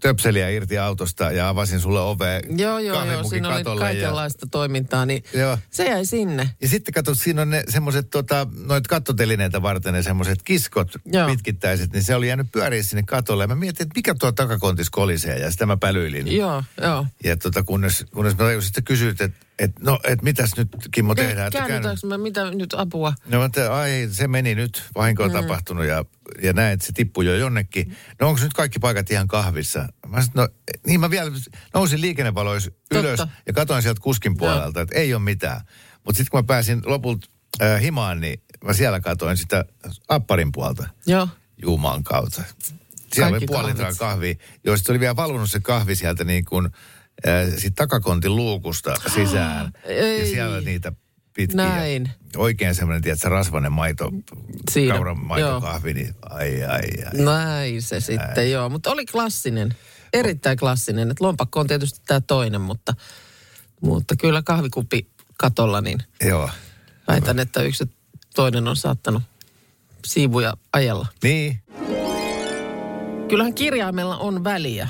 töpseliä 0.00 0.48
irti 0.48 0.78
autosta 0.78 1.32
ja 1.32 1.48
avasin 1.48 1.80
sulle 1.80 2.00
ovea 2.00 2.40
joo, 2.56 2.78
joo, 2.78 3.04
joo, 3.04 3.24
siinä 3.24 3.48
oli 3.48 3.56
katolle. 3.56 3.84
Ja, 3.84 3.86
kaikenlaista 3.86 4.46
toimintaa, 4.50 5.06
niin 5.06 5.24
Joo. 5.34 5.58
se 5.70 5.84
jäi 5.84 6.06
sinne. 6.06 6.50
ja 6.62 6.68
sitten 6.68 6.94
kato, 6.94 7.14
siinä 7.14 7.42
on 7.42 7.50
ne 7.50 7.62
semmoiset 7.68 8.10
tota, 8.10 8.46
noit 8.66 8.86
kattotelineitä 8.86 9.62
varten 9.62 9.94
ne 9.94 10.02
semmoiset 10.02 10.42
kiskot 10.42 10.88
Joo. 11.04 11.28
pitkittäiset, 11.28 11.92
niin 11.92 12.04
se 12.04 12.14
oli 12.14 12.28
jäänyt 12.28 12.52
pyöriä 12.52 12.82
sinne 12.82 13.02
katolle. 13.02 13.44
Ja 13.44 13.48
mä 13.48 13.54
mietin, 13.54 13.82
että 13.82 13.98
mikä 13.98 14.14
tuo 14.14 14.32
takakontis 14.32 14.90
kolisee 14.90 15.38
ja 15.38 15.50
sitä 15.50 15.66
mä 15.66 15.76
pälyilin. 15.76 16.36
Joo, 16.36 16.62
joo. 16.82 17.06
Ja 17.24 17.36
tota, 17.36 17.62
kunnes, 17.62 18.04
kunnes 18.12 18.34
mä 18.34 18.38
tajusin, 18.38 18.66
sitten 18.66 18.84
kysyit, 18.84 19.20
että 19.20 19.47
et, 19.58 19.70
no, 19.80 19.98
et 20.04 20.22
mitäs 20.22 20.56
nyt 20.56 20.68
Kimmo 20.90 21.14
tehdään? 21.14 21.46
Että 21.46 21.58
käänny- 21.58 21.68
Käännytäänkö 21.68 22.06
me, 22.06 22.18
mitä 22.18 22.50
nyt 22.50 22.74
apua? 22.76 23.12
No, 23.26 23.44
että 23.44 23.74
ai, 23.74 24.08
se 24.12 24.28
meni 24.28 24.54
nyt, 24.54 24.82
vahinko 24.94 25.22
on 25.22 25.30
mm. 25.30 25.36
tapahtunut 25.36 25.84
ja, 25.84 26.04
ja 26.42 26.52
näin, 26.52 26.72
että 26.72 26.86
se 26.86 26.92
tippui 26.92 27.26
jo 27.26 27.34
jonnekin. 27.36 27.96
No 28.20 28.28
onko 28.28 28.40
nyt 28.42 28.52
kaikki 28.52 28.78
paikat 28.78 29.10
ihan 29.10 29.28
kahvissa? 29.28 29.88
Mä 30.06 30.22
sanoin, 30.22 30.34
no 30.34 30.48
niin 30.86 31.00
mä 31.00 31.10
vielä 31.10 31.30
nousin 31.74 32.00
liikennevalois 32.00 32.70
ylös 32.94 33.16
Totta. 33.16 33.34
ja 33.46 33.52
katsoin 33.52 33.82
sieltä 33.82 34.00
kuskin 34.00 34.36
puolelta, 34.36 34.80
että 34.80 34.94
ei 34.98 35.14
ole 35.14 35.22
mitään. 35.22 35.60
Mutta 36.04 36.16
sitten 36.16 36.30
kun 36.30 36.38
mä 36.38 36.44
pääsin 36.46 36.82
lopulta 36.86 37.26
äh, 37.62 37.80
himaan, 37.82 38.20
niin 38.20 38.42
mä 38.64 38.72
siellä 38.72 39.00
katsoin 39.00 39.36
sitä 39.36 39.64
apparin 40.08 40.52
puolta 40.52 40.88
Joo. 41.06 41.28
Juumaan 41.62 42.04
kautta. 42.04 42.42
Siellä 43.14 43.30
Kaikki 43.30 43.44
oli 43.44 43.46
puoli 43.46 43.68
litraa 43.68 43.94
kahvit. 43.94 43.98
kahvia, 44.38 44.58
joista 44.64 44.92
oli 44.92 45.00
vielä 45.00 45.16
valunut 45.16 45.50
se 45.50 45.60
kahvi 45.60 45.94
sieltä 45.94 46.24
niin 46.24 46.44
kuin 46.44 46.68
sit 47.58 47.74
takakontin 47.74 48.36
luukusta 48.36 48.94
sisään. 49.14 49.72
Ei. 49.84 50.20
Ja 50.20 50.26
siellä 50.26 50.60
niitä 50.60 50.92
pitkiä. 51.34 51.56
Näin. 51.56 52.10
Oikein 52.36 52.74
semmoinen, 52.74 53.02
tiedätkö, 53.02 53.28
rasvainen 53.28 53.72
maito, 53.72 54.10
Siinä, 54.70 54.94
kauran 54.94 55.18
maitokahvi, 55.26 55.94
niin 55.94 56.14
ai 56.30 56.64
ai 56.64 56.80
ai. 57.06 57.24
Näin 57.24 57.82
se 57.82 58.00
sitten, 58.00 58.50
joo. 58.50 58.68
Mutta 58.68 58.90
oli 58.90 59.06
klassinen, 59.06 59.74
erittäin 60.12 60.58
klassinen. 60.58 61.10
Et 61.10 61.20
lompakko 61.20 61.60
on 61.60 61.66
tietysti 61.66 62.00
tämä 62.06 62.20
toinen, 62.20 62.60
mutta, 62.60 62.94
mutta 63.80 64.16
kyllä 64.16 64.42
kahvikuppi 64.42 65.10
katolla, 65.38 65.80
niin 65.80 65.98
Joo. 66.22 66.50
väitän, 67.08 67.38
että 67.38 67.62
yksi 67.62 67.84
toinen 68.34 68.68
on 68.68 68.76
saattanut 68.76 69.22
siivuja 70.06 70.54
ajella. 70.72 71.06
Niin, 71.22 71.60
Kyllähän 73.28 73.54
kirjaimella 73.54 74.16
on 74.16 74.44
väliä. 74.44 74.88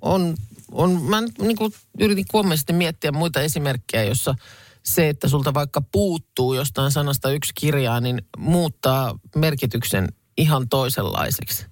On, 0.00 0.34
on 0.72 1.02
mä 1.02 1.20
nyt 1.20 1.38
niin 1.38 1.56
kuin 1.56 1.72
yritin 2.00 2.24
kuomisesti 2.30 2.72
miettiä 2.72 3.12
muita 3.12 3.40
esimerkkejä, 3.40 4.04
jossa 4.04 4.34
se, 4.82 5.08
että 5.08 5.28
sulta 5.28 5.54
vaikka 5.54 5.80
puuttuu 5.92 6.54
jostain 6.54 6.90
sanasta 6.90 7.30
yksi 7.30 7.52
kirjaa, 7.54 8.00
niin 8.00 8.22
muuttaa 8.38 9.18
merkityksen 9.36 10.08
ihan 10.36 10.68
toisenlaiseksi. 10.68 11.66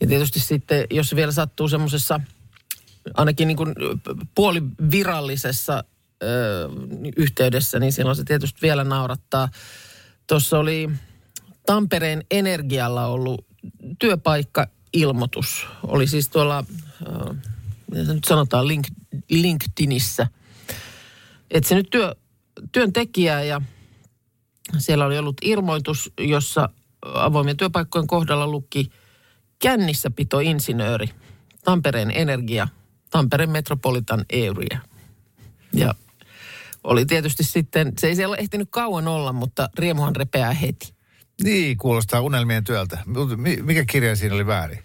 Ja 0.00 0.06
tietysti 0.06 0.40
sitten, 0.40 0.86
jos 0.90 1.16
vielä 1.16 1.32
sattuu 1.32 1.68
semmoisessa 1.68 2.20
ainakin 3.14 3.48
niin 3.48 3.56
kuin 3.56 3.74
puolivirallisessa 4.34 5.84
ö, 6.22 6.68
yhteydessä, 7.16 7.78
niin 7.78 7.92
silloin 7.92 8.16
se 8.16 8.24
tietysti 8.24 8.58
vielä 8.62 8.84
naurattaa. 8.84 9.48
Tuossa 10.26 10.58
oli 10.58 10.90
Tampereen 11.66 12.24
Energialla 12.30 13.06
ollut 13.06 13.46
työpaikka-ilmoitus. 13.98 15.66
Oli 15.82 16.06
siis 16.06 16.28
tuolla, 16.28 16.64
ö, 17.06 17.34
mitä 17.92 18.14
nyt 18.14 18.24
sanotaan, 18.24 18.68
link, 18.68 18.86
LinkedInissä. 19.28 20.26
Että 21.50 21.68
se 21.68 21.74
nyt 21.74 21.90
työ, 21.90 22.14
työntekijä 22.72 23.42
ja 23.42 23.60
siellä 24.78 25.06
oli 25.06 25.18
ollut 25.18 25.36
ilmoitus, 25.42 26.12
jossa 26.20 26.68
avoimien 27.02 27.56
työpaikkojen 27.56 28.06
kohdalla 28.06 28.46
luki 28.46 28.90
kännissapitoinsinööri, 29.58 31.08
Tampereen 31.64 32.10
Energia, 32.14 32.68
Tampereen 33.10 33.50
Metropolitan 33.50 34.24
Area. 34.32 34.80
Ja 35.72 35.94
oli 36.84 37.06
tietysti 37.06 37.44
sitten, 37.44 37.92
se 37.98 38.06
ei 38.06 38.16
siellä 38.16 38.36
ehtinyt 38.36 38.68
kauan 38.70 39.08
olla, 39.08 39.32
mutta 39.32 39.68
riemuhan 39.78 40.16
repeää 40.16 40.52
heti. 40.52 40.94
niin 41.42 41.76
kuulostaa 41.76 42.20
unelmien 42.20 42.64
työltä. 42.64 42.98
Mikä 43.62 43.84
kirja 43.84 44.16
siinä 44.16 44.34
oli 44.34 44.46
väärin? 44.46 44.78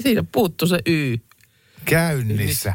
Siinä 0.00 0.24
puuttu 0.32 0.66
se 0.66 0.78
Y. 0.86 1.16
Käynnissä. 1.84 2.74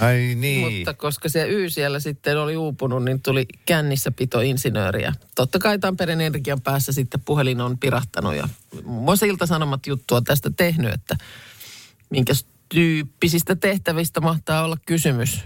Ai 0.00 0.34
niin. 0.36 0.72
Mutta 0.76 0.94
koska 0.94 1.28
se 1.28 1.48
Y 1.48 1.70
siellä 1.70 2.00
sitten 2.00 2.38
oli 2.38 2.56
uupunut, 2.56 3.04
niin 3.04 3.22
tuli 3.22 3.46
kännissapitoinsinööriä. 3.66 5.12
Totta 5.34 5.58
kai 5.58 5.78
Tampereen 5.78 6.20
Energian 6.20 6.60
päässä 6.60 6.92
sitten 6.92 7.20
puhelin 7.20 7.60
on 7.60 7.78
pirahtanut 7.78 8.34
ja 8.34 8.48
muun 8.84 9.04
muassa 9.04 9.26
Ilta-Sanomat 9.26 9.86
juttua 9.86 10.20
tästä 10.20 10.50
tehnyt, 10.56 10.94
että 10.94 11.16
minkä 12.10 12.32
tyyppisistä 12.68 13.56
tehtävistä 13.56 14.20
mahtaa 14.20 14.64
olla 14.64 14.76
kysymys. 14.86 15.40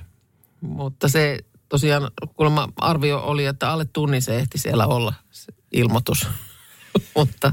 Mutta 0.60 1.08
se 1.08 1.38
tosiaan 1.68 2.10
kuulemma 2.36 2.68
arvio 2.76 3.18
oli, 3.18 3.46
että 3.46 3.70
alle 3.70 3.84
tunnin 3.84 4.22
se 4.22 4.38
ehti 4.38 4.58
siellä 4.58 4.86
olla 4.86 5.14
se 5.30 5.52
ilmoitus. 5.72 6.26
mutta, 7.16 7.52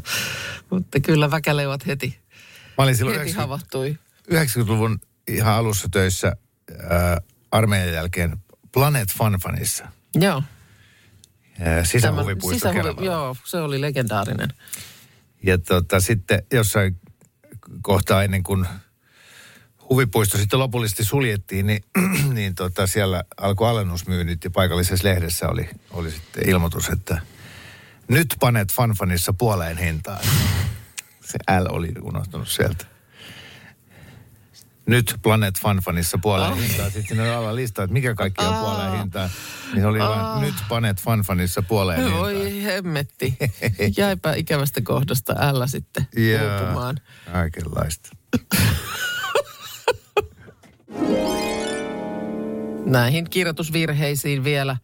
mutta 0.69 0.99
kyllä 0.99 1.31
väkäleuat 1.31 1.87
heti, 1.87 2.19
Mä 2.77 2.83
olin 2.83 2.95
silloin 2.95 3.17
heti 3.19 3.31
90, 3.31 3.41
havahtui. 3.41 3.97
90-luvun 4.33 4.99
ihan 5.35 5.53
alussa 5.53 5.89
töissä 5.91 6.35
ää, 6.89 7.21
armeijan 7.51 7.93
jälkeen 7.93 8.37
Planet 8.71 9.13
Funfanissa. 9.13 9.87
Joo. 10.15 10.43
ää, 11.59 11.85
Sisähuvipuisto 11.85 12.69
sisähuvi. 12.71 13.05
Joo, 13.05 13.35
se 13.45 13.57
oli 13.57 13.81
legendaarinen. 13.81 14.49
Ja 15.43 15.57
tota, 15.57 15.99
sitten 15.99 16.43
jossain 16.51 16.99
kohtaa 17.81 18.23
ennen 18.23 18.43
kuin 18.43 18.65
huvipuisto 19.89 20.37
sitten 20.37 20.59
lopullisesti 20.59 21.03
suljettiin, 21.03 21.67
niin, 21.67 21.83
niin 22.33 22.55
tota, 22.55 22.87
siellä 22.87 23.23
alkoi 23.37 23.69
alennusmyynnit 23.69 24.43
ja 24.43 24.49
paikallisessa 24.49 25.07
lehdessä 25.07 25.49
oli, 25.49 25.69
oli 25.91 26.11
sitten 26.11 26.49
ilmoitus, 26.49 26.89
että 26.89 27.21
nyt 28.07 28.35
panet 28.39 28.73
fanfanissa 28.73 29.33
puoleen 29.33 29.77
hintaan. 29.77 30.19
Se 31.29 31.37
L 31.59 31.65
oli 31.69 31.91
unohtunut 32.01 32.47
sieltä. 32.47 32.85
Nyt 34.89 35.15
Planet 35.23 35.59
Fanfanissa 35.61 36.17
puoleen 36.17 36.51
Oh. 36.51 36.57
hintaan. 36.59 36.91
Sitten 36.91 37.07
siinä 37.07 37.23
oli 37.23 37.31
alla 37.31 37.55
lista, 37.55 37.83
että 37.83 37.93
mikä 37.93 38.15
kaikki 38.15 38.45
on 38.45 38.55
puoleen 38.55 38.97
hintaan. 38.99 39.29
Niin 39.73 39.81
se 39.81 39.87
oli 39.87 39.99
vaan 39.99 40.25
Ah. 40.25 40.41
nyt 40.41 40.53
Planet 40.67 41.01
Fanfanissa 41.01 41.61
puoleen 41.61 42.01
hintaan. 42.01 42.21
Oi 42.21 42.63
hemmetti. 42.63 43.37
Jäipä 43.97 44.33
ikävästä 44.33 44.81
kohdasta 44.81 45.35
älä 45.39 45.67
sitten 45.67 46.07
uupumaan. 46.61 46.97
kaikenlaista. 47.31 48.09
Näihin 52.85 53.29
kirjoitusvirheisiin 53.29 54.43
vielä 54.43 54.77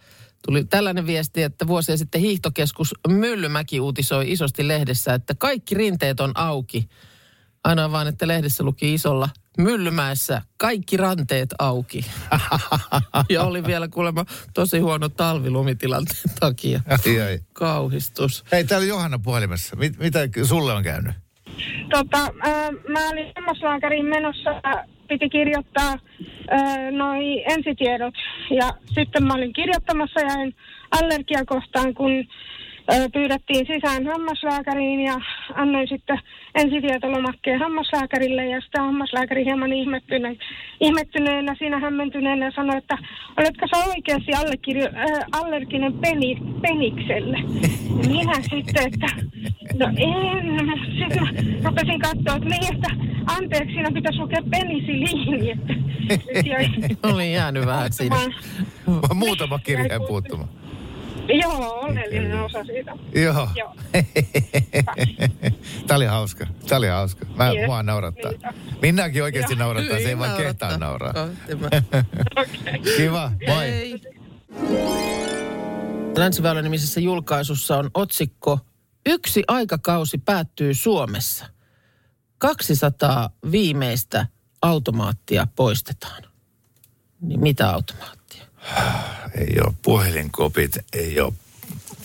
tuli 0.45 0.63
tällainen 0.65 1.07
viesti, 1.07 1.43
että 1.43 1.67
vuosia 1.67 1.97
sitten 1.97 2.21
hiihtokeskus 2.21 2.93
Myllymäki 3.07 3.79
uutisoi 3.79 4.31
isosti 4.31 4.67
lehdessä, 4.67 5.13
että 5.13 5.35
kaikki 5.35 5.75
rinteet 5.75 6.19
on 6.19 6.31
auki. 6.35 6.89
Ainoa 7.63 7.91
vaan, 7.91 8.07
että 8.07 8.27
lehdessä 8.27 8.63
luki 8.63 8.93
isolla 8.93 9.29
Myllymäessä 9.57 10.41
kaikki 10.57 10.97
ranteet 10.97 11.49
auki. 11.59 12.05
ja 13.29 13.43
oli 13.43 13.63
vielä 13.63 13.87
kuulemma 13.87 14.25
tosi 14.53 14.79
huono 14.79 15.09
talvilumitilanteen 15.09 16.35
takia. 16.39 16.81
Ai, 16.89 17.21
ai. 17.21 17.39
Kauhistus. 17.53 18.43
Hei, 18.51 18.63
täällä 18.63 18.83
on 18.83 18.89
Johanna 18.89 19.19
puhelimessa. 19.19 19.75
Mit, 19.75 19.97
mitä 19.97 20.19
sulle 20.43 20.73
on 20.73 20.83
käynyt? 20.83 21.15
Tota, 21.89 22.21
äh, 22.21 22.69
mä 22.89 23.09
olin 23.09 23.31
hammaslääkäriin 23.35 24.05
menossa, 24.05 24.49
piti 25.07 25.29
kirjoittaa 25.29 25.91
äh, 25.91 26.91
noi 26.91 27.43
ensitiedot. 27.47 28.13
Ja 28.49 28.73
sitten 28.93 29.23
mä 29.23 29.33
olin 29.33 29.53
kirjoittamassa 29.53 30.19
ja 30.19 30.27
jäin 30.27 30.55
allergiakohtaan, 30.91 31.93
kun 31.93 32.11
äh, 32.19 32.25
pyydettiin 33.13 33.65
sisään 33.67 34.07
hammaslääkäriin 34.07 34.99
ja 34.99 35.15
annoin 35.55 35.87
sitten 35.87 36.19
ensitietolomakkeen 36.55 37.59
hammaslääkärille 37.59 38.45
ja 38.45 38.61
sitten 38.61 38.83
hammaslääkäri 38.83 39.45
hieman 39.45 39.73
ihmettyneenä, 39.73 40.35
ihmettyneenä 40.79 41.55
siinä 41.57 41.79
hämmentyneenä 41.79 42.51
sanoi, 42.55 42.77
että 42.77 42.97
oletko 43.37 43.67
sä 43.67 43.85
oikeasti 43.89 44.33
allekirjo, 44.33 44.85
äh, 44.85 45.25
allerginen 45.31 45.93
peni, 45.93 46.37
penikselle? 46.61 47.37
Ja 48.03 48.09
minä 48.09 48.33
sitten, 48.33 48.87
että 48.87 49.07
no 49.79 49.85
en. 49.97 50.55
Sitten 50.99 51.23
mä 51.23 51.69
rupesin 51.69 51.99
katsoa, 51.99 52.35
että 52.35 52.49
niin, 52.49 52.75
että 52.75 52.89
anteeksi, 53.25 53.73
siinä 53.73 53.91
pitäisi 53.91 54.19
lukea 54.19 54.41
penisiliini. 54.51 55.51
Että, 55.51 55.73
Oli 57.13 57.33
jäänyt 57.33 57.65
vähän 57.65 57.93
siinä. 57.93 58.15
puuttumaan. 58.15 59.17
Muutama 59.17 59.59
kirjeen 59.59 60.01
puuttuma. 60.07 60.47
Joo, 61.41 61.71
oleellinen 61.79 62.39
osa 62.41 62.63
siitä. 62.63 62.91
Joo. 63.15 63.47
Joo. 63.55 63.75
Tää 65.87 65.97
oli 65.97 66.05
hauska. 66.05 66.47
Tää 66.67 66.77
oli 66.77 66.87
hauska. 66.87 67.25
Mä, 67.35 67.51
Yes. 67.51 67.65
mua 67.65 67.83
naurattaa. 67.83 68.31
Minäkin 68.81 69.23
oikeasti 69.23 69.55
naurattaa, 69.55 69.97
se 69.97 70.03
ei 70.09 70.17
vaan 70.17 70.29
naurattaa. 70.29 70.69
kehtaa 70.69 70.77
nauraa. 70.77 71.13
Mä- 71.13 72.03
Kiva, 72.97 73.31
moi. 73.47 73.65
Hei. 73.71 74.01
Länsiväylän 76.17 76.63
nimisessä 76.63 76.99
julkaisussa 76.99 77.77
on 77.77 77.89
otsikko 77.93 78.59
Yksi 79.05 79.43
aikakausi 79.47 80.17
päättyy 80.17 80.73
Suomessa. 80.73 81.45
200 82.37 83.29
viimeistä 83.51 84.27
automaattia 84.61 85.47
poistetaan. 85.55 86.23
Niin 87.21 87.39
mitä 87.39 87.69
automaattia? 87.69 88.43
Ei 89.39 89.57
ole 89.65 89.73
puhelinkopit, 89.81 90.77
ei 90.93 91.19
ole, 91.19 91.33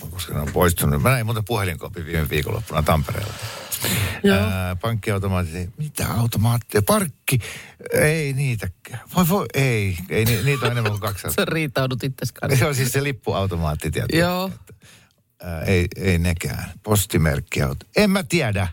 koska 0.09 0.33
ne 0.33 0.39
on 0.39 0.51
poistunut. 0.53 1.01
Mä 1.01 1.09
näin 1.09 1.25
muuten 1.25 1.45
puhelinkopin 1.45 2.05
viime 2.05 2.29
viikonloppuna 2.29 2.83
Tampereella. 2.83 3.33
Joo. 4.23 4.37
Ää, 4.37 4.75
pankkiautomaatit, 4.75 5.55
ei- 5.55 5.69
mitä 5.77 6.07
automaattia, 6.13 6.81
parkki, 6.81 7.39
ei 7.93 8.33
niitäkään. 8.33 8.99
Voi 9.15 9.27
voi, 9.29 9.45
ei, 9.53 9.97
ei 10.09 10.25
ni, 10.25 10.43
niitä 10.43 10.65
on 10.65 10.71
enemmän 10.71 10.91
kuin 10.91 11.01
200. 11.01 11.31
Sä 11.35 11.45
riitaudut 11.45 12.03
itses 12.03 12.31
kanssa. 12.31 12.59
Se 12.59 12.65
on 12.65 12.75
siis 12.75 12.91
se 12.91 13.03
lippuautomaatti, 13.03 13.91
tiedätkö? 13.91 14.17
Joo. 14.17 14.51
Ää, 15.43 15.61
ei, 15.63 15.87
ei 15.95 16.17
nekään. 16.17 16.71
Postimerkkiauto. 16.83 17.85
En 17.95 18.09
mä 18.09 18.23
tiedä. 18.23 18.67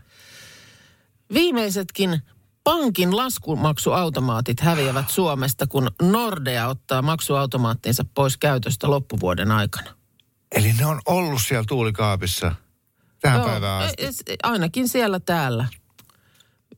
Viimeisetkin 1.35 2.23
pankin 2.69 3.17
laskumaksuautomaatit 3.17 4.61
häviävät 4.61 5.11
Suomesta, 5.11 5.67
kun 5.67 5.91
Nordea 6.03 6.69
ottaa 6.69 7.03
maksuautomaattinsa 7.03 8.05
pois 8.15 8.37
käytöstä 8.37 8.91
loppuvuoden 8.91 9.51
aikana. 9.53 9.91
Eli 10.53 10.73
ne 10.73 10.87
on 10.87 11.01
ollut 11.07 11.43
siellä 11.43 11.65
tuulikaapissa 11.69 12.55
tähän 13.21 13.39
Joo, 13.41 13.49
päivään 13.49 13.83
asti. 13.85 14.05
e- 14.05 14.33
e- 14.33 14.37
Ainakin 14.43 14.89
siellä 14.89 15.21
täällä. 15.21 15.67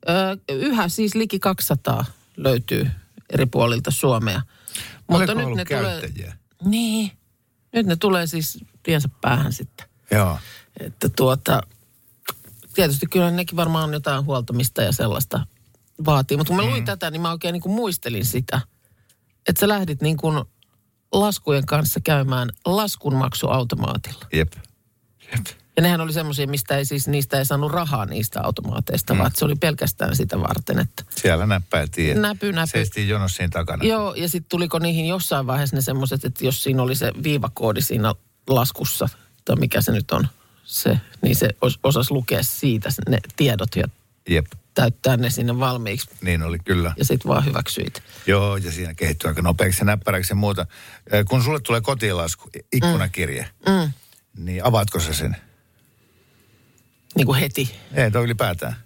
Ö, 0.09 0.37
yhä 0.49 0.89
siis 0.89 1.15
liki 1.15 1.39
200 1.39 2.05
löytyy 2.37 2.91
eri 3.31 3.47
puolilta 3.47 3.91
Suomea. 3.91 4.43
Oliko 5.09 5.35
nyt 5.35 5.45
ollut 5.47 5.57
ne 5.57 5.65
tulee... 5.65 5.83
käyttäjiä? 5.83 6.37
Niin. 6.65 7.13
Nyt 7.73 7.87
ne 7.87 7.97
tulee 7.97 8.27
siis 8.27 8.65
tiensä 8.83 9.09
päähän 9.21 9.53
sitten. 9.53 9.87
Joo. 10.11 10.39
Että 10.81 11.09
tuota, 11.09 11.61
tietysti 12.75 13.07
kyllä 13.07 13.31
nekin 13.31 13.57
varmaan 13.57 13.93
jotain 13.93 14.25
huoltamista 14.25 14.83
ja 14.83 14.93
sellaista 14.93 15.47
vaatii. 16.05 16.37
Mutta 16.37 16.49
kun 16.55 16.65
mä 16.65 16.71
luin 16.71 16.85
tätä, 16.85 17.11
niin 17.11 17.23
mä 17.23 17.31
oikein 17.31 17.53
niin 17.53 17.63
kuin 17.63 17.75
muistelin 17.75 18.25
sitä, 18.25 18.61
että 19.49 19.61
sä 19.61 19.69
lähdit 19.69 20.03
niin 20.03 20.17
kuin 20.17 20.45
laskujen 21.13 21.67
kanssa 21.67 22.01
käymään 22.01 22.49
laskunmaksuautomaatilla. 22.65 24.27
Jep. 24.33 24.53
Jep. 25.33 25.47
Ja 25.77 25.83
nehän 25.83 26.01
oli 26.01 26.13
semmoisia, 26.13 26.47
mistä 26.47 26.77
ei 26.77 26.85
siis, 26.85 27.09
niistä 27.09 27.39
ei 27.39 27.45
saanut 27.45 27.73
rahaa 27.73 28.07
niistä 28.07 28.43
automaateista, 28.43 29.15
mm. 29.15 29.19
vaan 29.19 29.31
se 29.35 29.45
oli 29.45 29.55
pelkästään 29.55 30.17
sitä 30.17 30.41
varten, 30.41 30.79
että... 30.79 31.05
Siellä 31.17 31.47
näppäiltiin. 31.47 32.23
Näpy, 32.23 32.53
näpy. 32.53 32.71
Seistiin 32.71 33.09
jonossa 33.09 33.37
siinä 33.37 33.51
takana. 33.53 33.85
Joo, 33.85 34.15
ja 34.15 34.29
sitten 34.29 34.49
tuliko 34.49 34.79
niihin 34.79 35.07
jossain 35.07 35.47
vaiheessa 35.47 35.77
ne 35.77 35.83
semmoiset, 35.83 36.25
että 36.25 36.45
jos 36.45 36.63
siinä 36.63 36.83
oli 36.83 36.95
se 36.95 37.13
viivakoodi 37.23 37.83
siinä 37.83 38.15
laskussa, 38.49 39.09
tai 39.45 39.57
mikä 39.57 39.81
se 39.81 39.93
nyt 39.93 40.11
on, 40.11 40.29
se, 40.65 41.01
niin 41.23 41.37
se 41.37 41.49
os, 41.63 41.79
osasi 41.83 42.13
lukea 42.13 42.43
siitä 42.43 42.89
ne 43.09 43.19
tiedot 43.37 43.77
ja 43.77 43.85
Jep. 44.29 44.47
Täyttää 44.75 45.17
ne 45.17 45.31
sinne 45.31 45.59
valmiiksi. 45.59 46.11
Niin 46.21 46.43
oli 46.43 46.59
kyllä. 46.59 46.93
Ja 46.97 47.05
sitten 47.05 47.29
vaan 47.29 47.45
hyväksyit. 47.45 48.03
Joo, 48.27 48.57
ja 48.57 48.73
siinä 48.73 48.95
kehittyy 48.95 49.29
aika 49.29 49.43
nopeaksi 49.43 49.81
ja 49.81 49.85
näppäräksi 49.85 50.33
ja 50.33 50.37
muuta. 50.37 50.67
Kun 51.29 51.43
sulle 51.43 51.61
tulee 51.61 51.81
kotilasku, 51.81 52.51
ikkunakirje, 52.73 53.49
Mm. 53.69 53.93
niin 54.37 54.65
avaatko 54.65 55.01
sä 55.01 55.15
sen? 55.15 55.37
Niin 57.17 57.27
kuin 57.27 57.41
heti. 57.41 57.75
Ei, 57.93 58.11
toi 58.11 58.25
ylipäätään. 58.25 58.77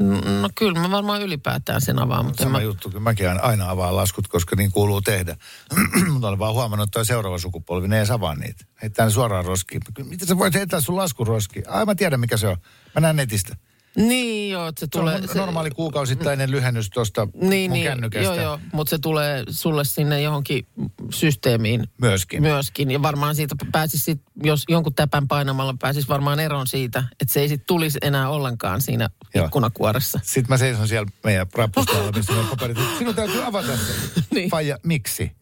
Mm, 0.00 0.40
No 0.42 0.48
kyllä 0.54 0.80
mä 0.80 0.90
varmaan 0.90 1.22
ylipäätään 1.22 1.80
sen 1.80 1.98
avaan, 1.98 2.24
mutta 2.24 2.42
Sama 2.42 2.58
mä, 2.58 2.64
juttu, 2.64 2.88
kyllä 2.90 3.02
mäkin 3.02 3.28
aina- 3.42 3.70
avaan 3.70 3.96
laskut, 3.96 4.28
koska 4.28 4.56
niin 4.56 4.72
kuuluu 4.72 5.02
tehdä. 5.02 5.36
Mutta 6.12 6.28
olen 6.28 6.38
vaan 6.38 6.54
huomannut, 6.54 6.88
että 6.88 6.92
toi 6.98 7.06
seuraava 7.06 7.38
sukupolvi, 7.38 7.88
ne 7.88 8.00
ei 8.00 8.06
avaa 8.12 8.34
niitä. 8.34 8.64
Heittää 8.82 9.06
ne 9.06 9.12
suoraan 9.12 9.44
roskiin. 9.44 9.82
Miten 10.04 10.28
sä 10.28 10.38
voit 10.38 10.54
heittää 10.54 10.80
sun 10.80 10.96
laskun 10.96 11.26
roskiin? 11.26 11.68
Ai 11.68 11.84
mä 11.84 11.94
tiedän, 11.94 12.20
mikä 12.20 12.36
se 12.36 12.48
on. 12.48 12.56
Mä 12.94 13.00
näen 13.00 13.16
netistä. 13.16 13.56
Niin 13.96 14.50
joo, 14.50 14.68
että 14.68 14.80
se 14.80 14.84
Se 14.86 14.90
tulee... 14.90 15.26
se, 15.26 15.38
normaali 15.38 15.70
kuukausittainen 15.70 16.50
lyhennys 16.50 16.90
tuosta 16.90 17.28
niin, 17.34 17.70
mun 17.70 17.74
niin, 17.74 17.84
kännykästä. 17.86 18.24
joo, 18.24 18.42
joo, 18.42 18.60
mutta 18.72 18.90
se 18.90 18.98
tulee 18.98 19.42
sulle 19.50 19.84
sinne 19.84 20.22
johonkin 20.22 20.66
systeemiin 21.10 21.88
Myöskin. 22.00 22.42
myöskin. 22.42 22.90
Ja 22.90 23.02
varmaan 23.02 23.34
siitä 23.34 23.54
pääsisi, 23.72 24.04
sit, 24.04 24.20
jos 24.42 24.64
jonkun 24.68 24.94
täpän 24.94 25.28
painamalla 25.28 25.74
pääsisi 25.80 26.08
varmaan 26.08 26.40
eroon 26.40 26.66
siitä, 26.66 27.04
että 27.20 27.32
se 27.32 27.40
ei 27.40 27.48
sitten 27.48 27.66
tulisi 27.66 27.98
enää 28.02 28.28
ollenkaan 28.28 28.80
siinä 28.80 29.10
Joo. 29.34 29.44
ikkunakuoressa. 29.44 30.20
Sitten 30.22 30.48
mä 30.48 30.56
seison 30.56 30.88
siellä 30.88 31.10
meidän 31.24 31.46
rappustolla, 31.54 32.12
missä 32.12 32.32
on 32.32 32.46
paperit. 32.46 32.78
Sinun 32.98 33.14
täytyy 33.14 33.42
avata 33.44 33.76
se. 33.76 33.92
Niin. 34.34 34.50
Faija, 34.50 34.78
miksi? 34.82 35.32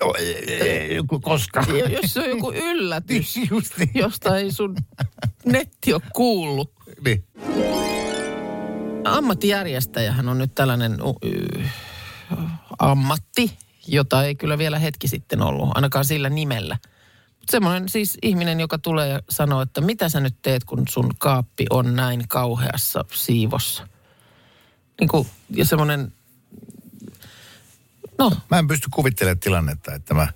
No 0.00 0.14
ei, 0.18 0.52
ei, 0.52 0.60
ei, 0.68 0.94
joku 0.96 1.20
koska. 1.20 1.64
Ja 1.78 1.88
jos 1.88 2.14
se 2.14 2.20
on 2.20 2.28
joku 2.28 2.52
yllätys, 2.52 3.36
Niin, 3.36 3.48
Just 3.50 3.78
niin. 3.78 3.90
josta 3.94 4.38
ei 4.38 4.52
sun 4.52 4.76
netti 5.44 5.92
ole 5.92 6.02
kuullut. 6.14 6.72
Niin. 7.04 7.24
Ammattijärjestäjähän 9.04 10.28
on 10.28 10.38
nyt 10.38 10.54
tällainen 10.54 11.02
uh, 11.02 11.16
ammatti, 12.78 13.58
jota 13.86 14.24
ei 14.24 14.34
kyllä 14.34 14.58
vielä 14.58 14.78
hetki 14.78 15.08
sitten 15.08 15.42
ollut, 15.42 15.68
ainakaan 15.74 16.04
sillä 16.04 16.30
nimellä. 16.30 16.78
Mutta 17.38 17.50
semmoinen 17.50 17.88
siis 17.88 18.18
ihminen, 18.22 18.60
joka 18.60 18.78
tulee 18.78 19.08
ja 19.08 19.20
sanoo, 19.28 19.62
että 19.62 19.80
mitä 19.80 20.08
sä 20.08 20.20
nyt 20.20 20.34
teet, 20.42 20.64
kun 20.64 20.82
sun 20.88 21.10
kaappi 21.18 21.66
on 21.70 21.96
näin 21.96 22.28
kauheassa 22.28 23.04
siivossa. 23.14 23.88
Niin 25.00 25.08
kuin, 25.08 25.28
ja 25.50 25.64
semmoinen, 25.64 26.12
no 28.18 28.32
Mä 28.50 28.58
en 28.58 28.66
pysty 28.66 28.88
kuvittelemaan 28.90 29.40
tilannetta, 29.40 29.94
että 29.94 30.14
mä 30.14 30.28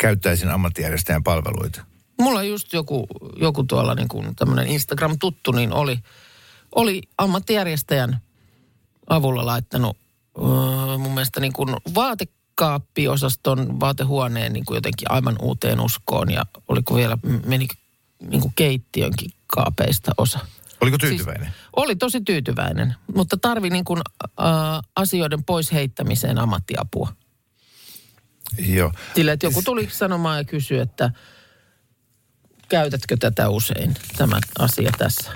käyttäisin 0.00 0.50
ammattijärjestäjän 0.50 1.22
palveluita. 1.22 1.84
Mulla 2.20 2.42
just 2.42 2.72
joku, 2.72 3.06
joku 3.36 3.64
tuolla 3.64 3.94
niin 3.94 4.08
kuin 4.08 4.36
tämmöinen 4.36 4.66
Instagram-tuttu, 4.66 5.52
niin 5.52 5.72
oli, 5.72 5.98
oli 6.74 7.02
ammattijärjestäjän 7.18 8.20
avulla 9.06 9.46
laittanut 9.46 9.96
öö, 10.38 10.98
mun 10.98 11.14
mielestä 11.14 11.40
niin 11.40 11.52
kuin 11.52 11.76
vaatekaappiosaston 11.94 13.80
vaatehuoneen 13.80 14.52
niin 14.52 14.64
kuin 14.64 14.76
jotenkin 14.76 15.10
aivan 15.10 15.36
uuteen 15.42 15.80
uskoon 15.80 16.30
ja 16.30 16.46
oliko 16.68 16.94
vielä, 16.94 17.18
meni 17.46 17.68
niin 18.20 18.40
kuin 18.40 18.52
keittiönkin 18.56 19.30
kaapeista 19.46 20.12
osa. 20.18 20.38
Oliko 20.80 20.98
tyytyväinen? 20.98 21.44
Siis, 21.44 21.68
oli 21.76 21.96
tosi 21.96 22.20
tyytyväinen, 22.20 22.94
mutta 23.14 23.36
tarvi 23.36 23.70
niin 23.70 23.84
kuin, 23.84 24.00
äh, 24.40 24.46
asioiden 24.96 25.44
pois 25.44 25.72
heittämiseen 25.72 26.38
ammattiapua. 26.38 27.12
Joo. 28.58 28.92
Sillä, 29.14 29.32
että 29.32 29.46
joku 29.46 29.62
tuli 29.62 29.88
sanomaan 29.92 30.38
ja 30.38 30.44
kysyi, 30.44 30.78
että 30.78 31.10
käytätkö 32.68 33.16
tätä 33.16 33.48
usein, 33.48 33.94
tämä 34.16 34.40
asia 34.58 34.90
tässä. 34.98 35.30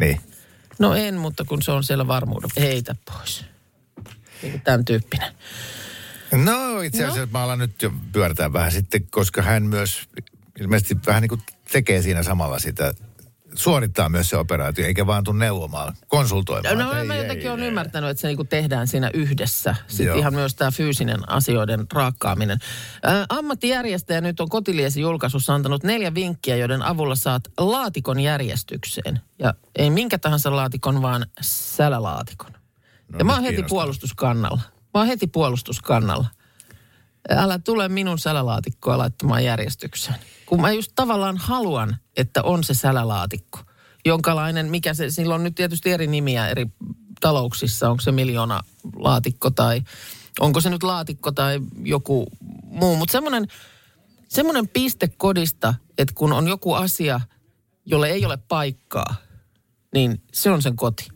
Niin. 0.00 0.20
No 0.80 0.94
en, 0.94 1.14
mutta 1.14 1.44
kun 1.44 1.62
se 1.62 1.72
on 1.72 1.84
siellä 1.84 2.06
varmuuden, 2.06 2.50
heitä 2.56 2.94
pois. 3.04 3.44
Niin 4.42 4.52
kuin 4.52 4.60
Tämän 4.60 4.84
tyyppinen. 4.84 5.34
No 6.32 6.80
itse 6.80 7.04
asiassa 7.04 7.20
no. 7.20 7.28
mä 7.32 7.42
alan 7.42 7.58
nyt 7.58 7.82
jo 7.82 7.92
pyörtää 8.12 8.52
vähän 8.52 8.72
sitten, 8.72 9.06
koska 9.10 9.42
hän 9.42 9.62
myös 9.62 10.08
ilmeisesti 10.60 10.96
vähän 11.06 11.22
niin 11.22 11.28
kuin 11.28 11.42
tekee 11.72 12.02
siinä 12.02 12.22
samalla 12.22 12.58
sitä, 12.58 12.94
suorittaa 13.54 14.08
myös 14.08 14.30
se 14.30 14.36
operaatio, 14.36 14.86
eikä 14.86 15.06
vaan 15.06 15.24
tuu 15.24 15.34
neuvomaan, 15.34 15.94
konsultoimaan. 16.08 16.78
No 16.78 16.92
että 16.92 17.04
mä 17.04 17.14
ei, 17.14 17.20
jotenkin 17.20 17.46
ei, 17.46 17.50
olen 17.50 17.62
ei. 17.62 17.68
ymmärtänyt, 17.68 18.10
että 18.10 18.20
se 18.20 18.26
niinku 18.26 18.44
tehdään 18.44 18.86
siinä 18.86 19.10
yhdessä. 19.14 19.74
Sitten 19.88 20.06
Joo. 20.06 20.18
ihan 20.18 20.34
myös 20.34 20.54
tämä 20.54 20.70
fyysinen 20.70 21.28
asioiden 21.28 21.86
raakkaaminen. 21.92 22.58
Ä, 23.06 23.26
ammattijärjestäjä 23.28 24.20
nyt 24.20 24.40
on 24.40 24.48
Kotiliesi 24.48 25.00
julkaisussa 25.00 25.54
antanut 25.54 25.84
neljä 25.84 26.14
vinkkiä, 26.14 26.56
joiden 26.56 26.82
avulla 26.82 27.14
saat 27.14 27.42
laatikon 27.58 28.20
järjestykseen. 28.20 29.20
Ja 29.38 29.54
ei 29.76 29.90
minkä 29.90 30.18
tahansa 30.18 30.56
laatikon, 30.56 31.02
vaan 31.02 31.26
sälälaatikon. 31.40 32.52
No, 33.08 33.18
ja 33.18 33.24
mä 33.24 33.34
oon 33.34 33.42
heti 33.42 33.62
puolustuskannalla. 33.62 34.60
Mä 34.94 35.00
oon 35.00 35.06
heti 35.06 35.26
puolustuskannalla. 35.26 36.26
Älä 37.30 37.58
tule 37.58 37.88
minun 37.88 38.18
sälälaatikkoa 38.18 38.98
laittamaan 38.98 39.44
järjestykseen. 39.44 40.16
Kun 40.46 40.60
mä 40.60 40.72
just 40.72 40.92
tavallaan 40.94 41.36
haluan, 41.36 41.96
että 42.20 42.42
on 42.42 42.64
se 42.64 42.74
sälälaatikko. 42.74 43.58
Jonkalainen, 44.04 44.70
mikä 44.70 44.94
se, 44.94 45.10
sillä 45.10 45.34
on 45.34 45.44
nyt 45.44 45.54
tietysti 45.54 45.90
eri 45.90 46.06
nimiä 46.06 46.48
eri 46.48 46.66
talouksissa. 47.20 47.90
Onko 47.90 48.00
se 48.00 48.12
miljoona 48.12 48.60
laatikko 48.96 49.50
tai 49.50 49.82
onko 50.40 50.60
se 50.60 50.70
nyt 50.70 50.82
laatikko 50.82 51.32
tai 51.32 51.60
joku 51.84 52.26
muu. 52.64 52.96
Mutta 52.96 53.12
semmoinen, 53.12 53.46
semmoinen 54.28 54.68
piste 54.68 55.08
kodista, 55.08 55.74
että 55.98 56.14
kun 56.14 56.32
on 56.32 56.48
joku 56.48 56.72
asia, 56.72 57.20
jolle 57.86 58.08
ei 58.08 58.24
ole 58.24 58.36
paikkaa, 58.36 59.14
niin 59.94 60.22
se 60.32 60.50
on 60.50 60.62
sen 60.62 60.76
koti. 60.76 61.08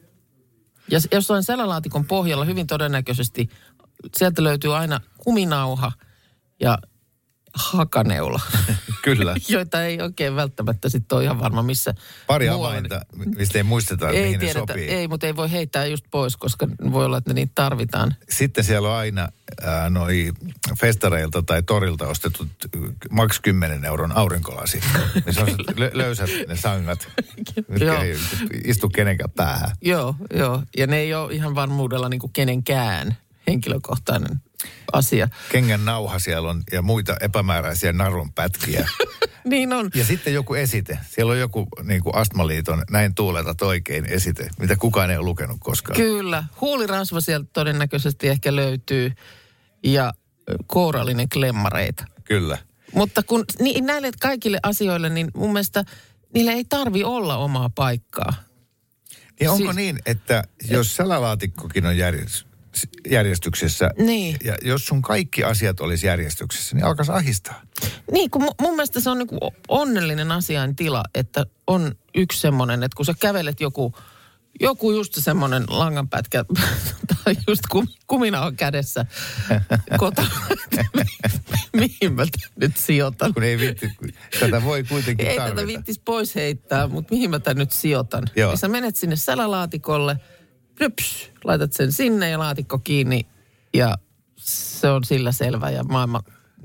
Ja 0.90 1.00
jos 1.12 1.30
on 1.30 1.42
sälälaatikon 1.42 2.04
pohjalla 2.04 2.44
hyvin 2.44 2.66
todennäköisesti, 2.66 3.48
sieltä 4.16 4.44
löytyy 4.44 4.76
aina 4.76 5.00
kuminauha 5.18 5.92
ja 6.60 6.78
hakaneula. 7.54 8.40
Kyllä. 9.04 9.36
joita 9.48 9.84
ei 9.84 10.00
oikein 10.00 10.36
välttämättä 10.36 10.88
sitten 10.88 11.16
ole 11.16 11.24
ihan 11.24 11.40
varma, 11.40 11.62
missä 11.62 11.94
Pari 12.26 12.48
muualle- 12.48 12.68
avainta, 12.68 13.00
mistä 13.36 13.58
ei 13.58 13.62
muisteta, 13.62 14.10
Ei 14.10 14.22
mihin 14.24 14.40
tiedetä, 14.40 14.60
ne 14.60 14.66
sopii. 14.66 14.88
ei, 14.88 15.08
mutta 15.08 15.26
ei 15.26 15.36
voi 15.36 15.50
heittää 15.50 15.86
just 15.86 16.04
pois, 16.10 16.36
koska 16.36 16.68
voi 16.92 17.04
olla, 17.04 17.16
että 17.18 17.30
ne 17.30 17.34
niitä 17.34 17.52
tarvitaan. 17.54 18.14
Sitten 18.30 18.64
siellä 18.64 18.88
on 18.88 18.94
aina 18.96 19.28
ää, 19.62 19.90
noi 19.90 20.32
festareilta 20.80 21.42
tai 21.42 21.62
torilta 21.62 22.06
ostetut 22.08 22.48
äh, 22.76 22.82
maks 23.10 23.40
10 23.40 23.84
euron 23.84 24.12
aurinkolasit. 24.16 24.84
Se 25.30 25.40
on 25.40 25.48
lö- 25.48 25.90
löysät 25.92 26.30
ne 26.48 26.56
sangat, 26.56 27.08
mitkä 27.68 28.00
ei 28.00 28.16
istu 28.64 28.88
kenenkään 28.88 29.30
päähän. 29.30 29.70
Joo, 29.82 30.14
joo. 30.34 30.62
Ja 30.76 30.86
ne 30.86 30.96
ei 30.96 31.14
ole 31.14 31.32
ihan 31.32 31.54
varmuudella 31.54 32.08
niin 32.08 32.20
kuin 32.20 32.32
kenenkään 32.32 33.16
henkilökohtainen 33.46 34.40
asia. 34.92 35.28
Kengän 35.52 35.84
nauha 35.84 36.18
siellä 36.18 36.50
on 36.50 36.62
ja 36.72 36.82
muita 36.82 37.16
epämääräisiä 37.20 37.92
narun 37.92 38.32
pätkiä. 38.32 38.88
Niin 39.44 39.72
on. 39.72 39.90
Ja 39.94 40.04
sitten 40.04 40.34
joku 40.34 40.54
esite. 40.54 40.98
Siellä 41.10 41.32
on 41.32 41.38
joku 41.38 41.68
niin 41.82 42.02
kuin 42.02 42.14
Astmaliiton 42.14 42.82
näin 42.90 43.14
tuuletat 43.14 43.62
oikein 43.62 44.04
esite, 44.06 44.48
mitä 44.58 44.76
kukaan 44.76 45.10
ei 45.10 45.16
ole 45.16 45.24
lukenut 45.24 45.56
koskaan. 45.60 45.96
Kyllä. 45.96 46.44
Huulirasva 46.60 47.20
sieltä 47.20 47.48
todennäköisesti 47.52 48.28
ehkä 48.28 48.56
löytyy 48.56 49.12
ja 49.84 50.12
kourallinen 50.66 51.28
klemmareita. 51.28 52.04
Kyllä. 52.24 52.58
Mutta 52.94 53.22
kun 53.22 53.44
niin 53.60 53.86
näille 53.86 54.10
kaikille 54.20 54.58
asioille, 54.62 55.08
niin 55.08 55.30
mun 55.34 55.52
mielestä 55.52 55.84
niille 56.34 56.52
ei 56.52 56.64
tarvi 56.64 57.04
olla 57.04 57.36
omaa 57.36 57.70
paikkaa. 57.70 58.32
Ja 59.40 59.52
onko 59.52 59.64
Siis- 59.64 59.76
niin, 59.76 59.98
että 60.06 60.44
jos 60.70 60.96
salalaatikkokin 60.96 61.86
on 61.86 61.96
järjest, 61.96 62.46
järjestyksessä, 63.10 63.90
Niin. 63.98 64.36
ja 64.44 64.54
jos 64.62 64.86
sun 64.86 65.02
kaikki 65.02 65.44
asiat 65.44 65.80
olisi 65.80 66.06
järjestyksessä, 66.06 66.76
niin 66.76 66.84
alkaisi 66.84 67.12
ahistaa. 67.12 67.62
Niin, 68.12 68.30
kun 68.30 68.42
mu- 68.42 68.54
mun 68.60 68.74
mielestä 68.74 69.00
se 69.00 69.10
on 69.10 69.18
niinku 69.18 69.38
onnellinen 69.68 70.32
asiaintila, 70.32 71.02
että 71.14 71.46
on 71.66 71.94
yksi 72.14 72.40
semmoinen, 72.40 72.82
että 72.82 72.96
kun 72.96 73.06
sä 73.06 73.14
kävelet 73.20 73.60
joku, 73.60 73.94
joku 74.60 74.92
just 74.92 75.12
semmoinen 75.18 75.64
langanpätkä 75.68 76.44
tai 77.24 77.34
just 77.48 77.62
kum, 77.70 77.86
kuminauha 78.06 78.52
kädessä 78.52 79.06
kotona, 79.98 80.28
mihin 81.76 82.12
mä 82.14 82.22
tän 82.24 82.50
nyt 82.56 82.76
sijoitan. 82.76 83.34
Kun 83.34 83.42
ei 83.42 83.58
viitti, 83.58 83.90
kun 83.98 84.08
tätä 84.40 84.64
voi 84.64 84.84
kuitenkin 84.84 85.26
Ei 85.26 85.36
tarvita. 85.36 85.54
tätä 85.56 85.66
viittis 85.66 85.98
pois 85.98 86.34
heittää, 86.34 86.86
mutta 86.88 87.14
mihin 87.14 87.30
mä 87.30 87.38
tän 87.38 87.56
nyt 87.56 87.72
sijoitan? 87.72 88.24
Joo. 88.36 88.50
Niin 88.50 88.58
sä 88.58 88.68
menet 88.68 88.96
sinne 88.96 89.16
sälälaatikolle, 89.16 90.16
ryps, 90.80 91.30
laitat 91.44 91.72
sen 91.72 91.92
sinne 91.92 92.30
ja 92.30 92.38
laatikko 92.38 92.78
kiinni 92.78 93.26
ja 93.74 93.98
se 94.36 94.88
on 94.90 95.04
sillä 95.04 95.32
selvä 95.32 95.70
ja 95.70 95.84
maailma 95.84 96.22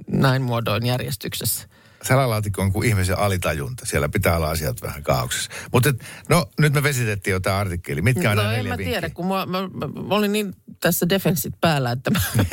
näin 0.08 0.41
muodoin 0.41 0.86
järjestyksessä. 0.86 1.67
Salalaatikko 2.04 2.62
on 2.62 2.72
kuin 2.74 2.88
ihmisen 2.89 3.17
alitajunta. 3.17 3.86
Siellä 3.86 4.10
pitää 4.10 4.36
olla 4.36 4.50
asiat 4.50 4.82
vähän 4.82 5.04
kaauksessa. 5.04 5.52
Mutta 5.74 5.93
no, 6.30 6.45
nyt 6.60 6.74
me 6.74 6.84
vesitettiin 6.84 7.32
jo 7.32 7.39
tämä 7.39 7.58
artikkeli. 7.58 8.02
Mitkä 8.02 8.32
on 8.32 8.38
no 8.38 8.43
nämä 8.43 8.54
en 8.54 8.58
neljä 8.58 8.74
mä 8.74 8.78
vinkkiä? 8.78 8.93
tiedä, 9.02 9.13
kun 9.13 9.28
mä, 9.28 9.45
mä, 9.45 9.62
mä, 9.62 9.88
mä 10.08 10.15
olin 10.15 10.32
niin 10.32 10.54
tässä 10.80 11.10
defenssit 11.10 11.54
päällä, 11.62 11.91
että 11.91 12.12
mä 12.12 12.19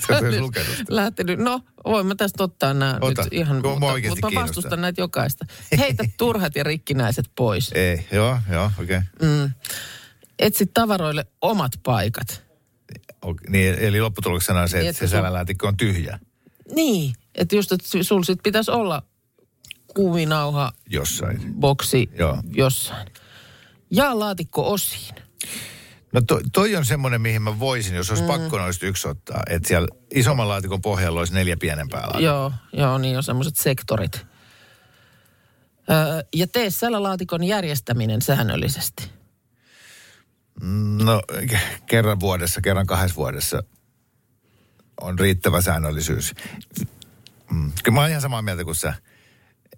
sitä. 0.00 0.20
lähtenyt. 0.88 1.38
No, 1.38 1.60
voin 1.84 2.06
mä 2.06 2.14
tästä 2.14 2.44
ottaa 2.44 2.74
nämä 2.74 2.98
Ota. 3.00 3.22
nyt 3.22 3.32
ihan, 3.32 3.56
Mua 3.56 3.70
mutta, 3.72 3.86
mutta 3.86 3.96
mä 3.96 4.00
kiinnostaa. 4.00 4.42
vastustan 4.42 4.80
näitä 4.80 5.00
jokaista. 5.00 5.46
Heitä 5.78 6.04
turhat 6.16 6.56
ja 6.56 6.64
rikkinäiset 6.64 7.30
pois. 7.36 7.70
Ei, 7.74 8.06
joo, 8.12 8.38
joo, 8.50 8.70
okei. 8.78 8.84
Okay. 8.84 9.00
Mm. 9.28 9.50
Etsi 10.38 10.66
tavaroille 10.74 11.26
omat 11.40 11.72
paikat. 11.82 12.42
Niin, 13.48 13.74
eli 13.74 14.00
lopputuloksena 14.00 14.60
on 14.60 14.68
se, 14.68 14.78
että 14.78 14.90
Että 14.90 15.00
se 15.00 15.10
sälälaatikko 15.10 15.68
on 15.68 15.76
tyhjä 15.76 16.18
Niin, 16.74 17.14
että 17.34 17.56
just, 17.56 17.72
että 17.72 17.86
sul 18.02 18.22
sit 18.22 18.38
pitäisi 18.42 18.70
olla 18.70 19.02
kuvinauha, 19.94 20.72
jossain. 20.90 21.54
boksi 21.54 22.10
Joo. 22.18 22.42
jossain. 22.54 23.08
Ja 23.90 24.18
laatikko 24.18 24.72
osiin. 24.72 25.14
No 26.12 26.20
to, 26.20 26.40
toi 26.52 26.76
on 26.76 26.84
semmoinen, 26.84 27.20
mihin 27.20 27.42
mä 27.42 27.58
voisin, 27.58 27.96
jos 27.96 28.10
olisi 28.10 28.22
mm. 28.22 28.26
pakko 28.26 28.58
noista 28.58 28.86
yksi 28.86 29.08
ottaa. 29.08 29.42
Että 29.50 29.68
siellä 29.68 29.88
isomman 30.14 30.48
laatikon 30.48 30.82
pohjalla 30.82 31.18
olisi 31.18 31.34
neljä 31.34 31.56
pienempää 31.56 32.00
laatikkoa. 32.00 32.20
Joo, 32.22 32.52
joo, 32.72 32.98
niin 32.98 33.16
on 33.16 33.22
semmoiset 33.22 33.56
sektorit. 33.56 34.26
Öö, 35.90 36.22
ja 36.34 36.46
tee 36.46 36.70
sälälaatikon 36.70 37.44
järjestäminen 37.44 38.22
säännöllisesti. 38.22 39.17
No 41.04 41.22
kerran 41.86 42.20
vuodessa, 42.20 42.60
kerran 42.60 42.86
kahdessa 42.86 43.16
vuodessa 43.16 43.62
on 45.00 45.18
riittävä 45.18 45.60
säännöllisyys. 45.60 46.34
Mm. 47.50 47.72
Kyllä 47.84 47.94
mä 47.94 48.00
oon 48.00 48.10
ihan 48.10 48.22
samaa 48.22 48.42
mieltä 48.42 48.64
kuin 48.64 48.74
sä, 48.74 48.94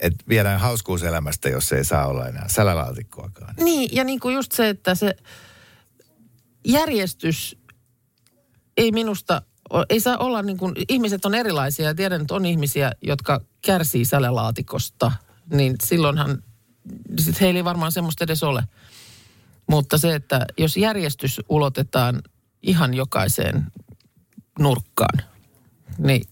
että 0.01 0.25
viedään 0.29 0.61
hauskuuselämästä, 0.61 1.49
jos 1.49 1.73
ei 1.73 1.85
saa 1.85 2.07
olla 2.07 2.29
enää 2.29 2.49
sälälaatikkoakaan. 2.49 3.55
Niin, 3.61 3.91
ja 3.93 4.05
niin 4.05 4.21
kuin 4.21 4.35
just 4.35 4.53
se, 4.53 4.69
että 4.69 4.95
se 4.95 5.17
järjestys 6.65 7.59
ei 8.77 8.93
minusta, 8.93 9.43
ei 9.89 10.01
saa 10.01 10.17
olla 10.17 10.43
niin 10.43 10.59
kuin, 10.59 10.75
ihmiset 10.89 11.25
on 11.25 11.35
erilaisia 11.35 11.87
ja 11.87 11.95
tiedän, 11.95 12.21
että 12.21 12.35
on 12.35 12.47
ihmisiä, 12.47 12.93
jotka 13.03 13.41
kärsii 13.63 14.05
sälälaatikosta, 14.05 15.13
niin 15.53 15.77
silloinhan, 15.85 16.43
sit 17.19 17.41
heillä 17.41 17.59
ei 17.59 17.65
varmaan 17.65 17.93
semmoista 17.93 18.25
edes 18.25 18.43
ole. 18.43 18.65
Mutta 19.71 19.99
se, 19.99 20.15
että 20.15 20.47
jos 20.59 20.77
järjestys 20.77 21.41
ulotetaan 21.49 22.23
ihan 22.63 22.95
jokaiseen 22.95 23.67
nurkkaan, 24.59 25.19
niin 25.99 26.29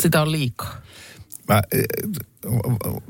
sitä 0.00 0.22
on 0.22 0.32
liikaa. 0.32 0.76
Mä, 1.48 1.62
eh, 1.72 1.84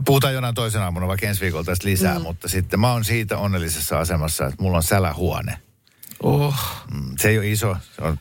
puhutaan 0.05 0.35
jonain 0.35 0.55
toisen 0.55 0.83
aamuna 0.83 1.07
vaikka 1.07 1.27
ensi 1.27 1.41
viikolla 1.41 1.65
tästä 1.65 1.89
lisää, 1.89 2.19
mm. 2.19 2.23
mutta 2.23 2.49
sitten 2.49 2.81
mä 2.81 2.93
oon 2.93 3.05
siitä 3.05 3.39
onnellisessa 3.39 3.99
asemassa, 3.99 4.47
että 4.47 4.63
mulla 4.63 4.77
on 4.77 4.83
sälähuone. 4.83 5.59
Oh. 6.23 6.55
Mm, 6.95 7.15
Se 7.19 7.29
ei 7.29 7.39
ole 7.39 7.51
iso, 7.51 7.77
se 7.97 8.03
on 8.03 8.19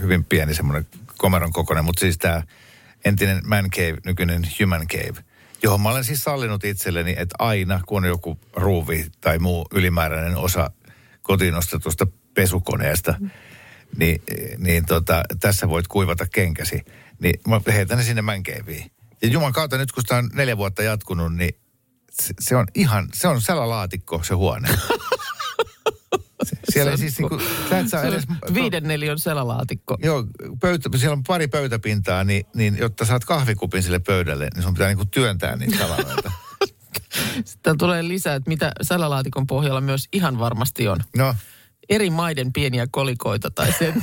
hyvin 0.00 0.24
pieni 0.24 0.54
semmoinen 0.54 0.86
komeron 1.16 1.52
kokoinen, 1.52 1.84
mutta 1.84 2.00
siis 2.00 2.18
tämä 2.18 2.42
entinen 3.04 3.40
man 3.48 3.70
cave, 3.70 3.98
nykyinen 4.04 4.42
human 4.60 4.86
cave, 4.86 5.24
johon 5.62 5.80
mä 5.80 5.88
olen 5.88 6.04
siis 6.04 6.24
sallinut 6.24 6.64
itselleni, 6.64 7.14
että 7.18 7.36
aina 7.38 7.80
kun 7.86 8.04
on 8.04 8.08
joku 8.08 8.38
ruuvi 8.56 9.06
tai 9.20 9.38
muu 9.38 9.66
ylimääräinen 9.72 10.36
osa 10.36 10.70
kotiin 11.22 11.54
ostetusta 11.54 12.06
pesukoneesta, 12.34 13.14
niin, 13.96 14.22
niin 14.58 14.86
tota, 14.86 15.22
tässä 15.40 15.68
voit 15.68 15.88
kuivata 15.88 16.26
kenkäsi. 16.26 16.82
Niin 17.18 17.40
mä 17.48 17.60
heitän 17.72 17.98
ne 17.98 18.04
sinne 18.04 18.22
caveen. 18.22 18.90
Ja 19.22 19.28
Juman 19.28 19.52
kautta 19.52 19.78
nyt 19.78 19.92
kun 19.92 20.02
sitä 20.02 20.16
on 20.16 20.30
neljä 20.32 20.56
vuotta 20.56 20.82
jatkunut, 20.82 21.34
niin 21.34 21.54
se, 22.12 22.34
se 22.40 22.56
on 22.56 22.66
ihan, 22.74 23.08
se 23.14 23.28
on 23.28 23.40
sälälaatikko 23.40 24.22
se 24.22 24.34
huone. 24.34 24.68
Siellä 26.72 26.92
on- 26.92 26.98
siis 26.98 27.18
niinku, 27.18 27.40
sä 27.70 27.78
et 27.78 27.88
saa 27.88 28.02
edes... 28.02 28.24
viiden 28.54 28.84
neliön 28.84 29.18
selälaatikko. 29.18 29.98
Joo, 30.02 30.24
pöytä, 30.60 30.88
siellä 30.96 31.12
on 31.12 31.22
pari 31.22 31.48
pöytäpintaa, 31.48 32.24
niin, 32.24 32.44
niin 32.54 32.76
jotta 32.78 33.04
saat 33.04 33.24
kahvikupin 33.24 33.82
sille 33.82 33.98
pöydälle, 33.98 34.48
niin 34.54 34.62
sun 34.62 34.74
pitää 34.74 34.88
niinku 34.88 35.04
työntää 35.04 35.56
niitä 35.56 35.78
tavaroita. 35.78 36.32
Sitten 37.44 37.78
tulee 37.78 38.08
lisää, 38.08 38.34
että 38.34 38.48
mitä 38.48 38.72
sälälaatikon 38.82 39.46
pohjalla 39.46 39.80
myös 39.80 40.08
ihan 40.12 40.38
varmasti 40.38 40.88
on. 40.88 40.98
No, 41.16 41.34
Eri 41.88 42.10
maiden 42.10 42.52
pieniä 42.52 42.86
kolikoita 42.90 43.50
tai 43.50 43.72
sen. 43.72 44.02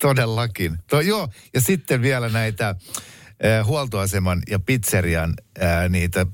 todellakin. 0.00 0.78
To, 0.90 1.00
joo, 1.00 1.28
ja 1.54 1.60
sitten 1.60 2.02
vielä 2.02 2.28
näitä 2.28 2.68
äh, 2.68 3.66
huoltoaseman 3.66 4.42
ja 4.50 4.58
pizzerian 4.58 5.34
äh, 5.62 5.88
niitä 5.88 6.26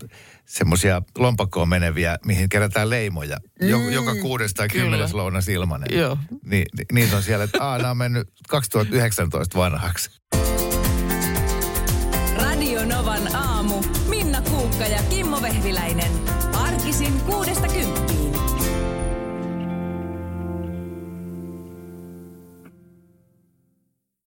semmoisia 0.51 1.03
lompakkoon 1.19 1.69
meneviä, 1.69 2.19
mihin 2.27 2.49
kerätään 2.49 2.91
leimoja. 2.91 3.37
Jo, 3.61 3.79
Mm, 3.79 3.91
joka 3.91 4.15
kuudes 4.15 4.55
tai 4.55 4.69
kymmenes 4.69 5.15
lounas 5.15 5.49
ilmanen. 5.49 5.99
Joo. 5.99 6.19
Ni, 6.45 6.65
ni, 6.79 6.85
niitä 6.93 7.17
on 7.17 7.23
siellä, 7.23 7.45
että 7.45 7.65
aah, 7.65 7.77
nämä 7.79 7.91
on 7.91 7.97
mennyt 7.97 8.29
2019 8.49 9.59
vanhaksi. 9.59 10.11
Radio 12.37 12.85
Novan 12.85 13.37
aamu. 13.37 13.83
Minna 14.09 14.41
Kuukka 14.43 14.85
ja 14.87 15.03
Kimmo 15.03 15.43
Vehviläinen. 15.43 16.11
Arkisin 16.53 17.21
kuudesta 17.21 17.69
kymppiin. 17.69 17.90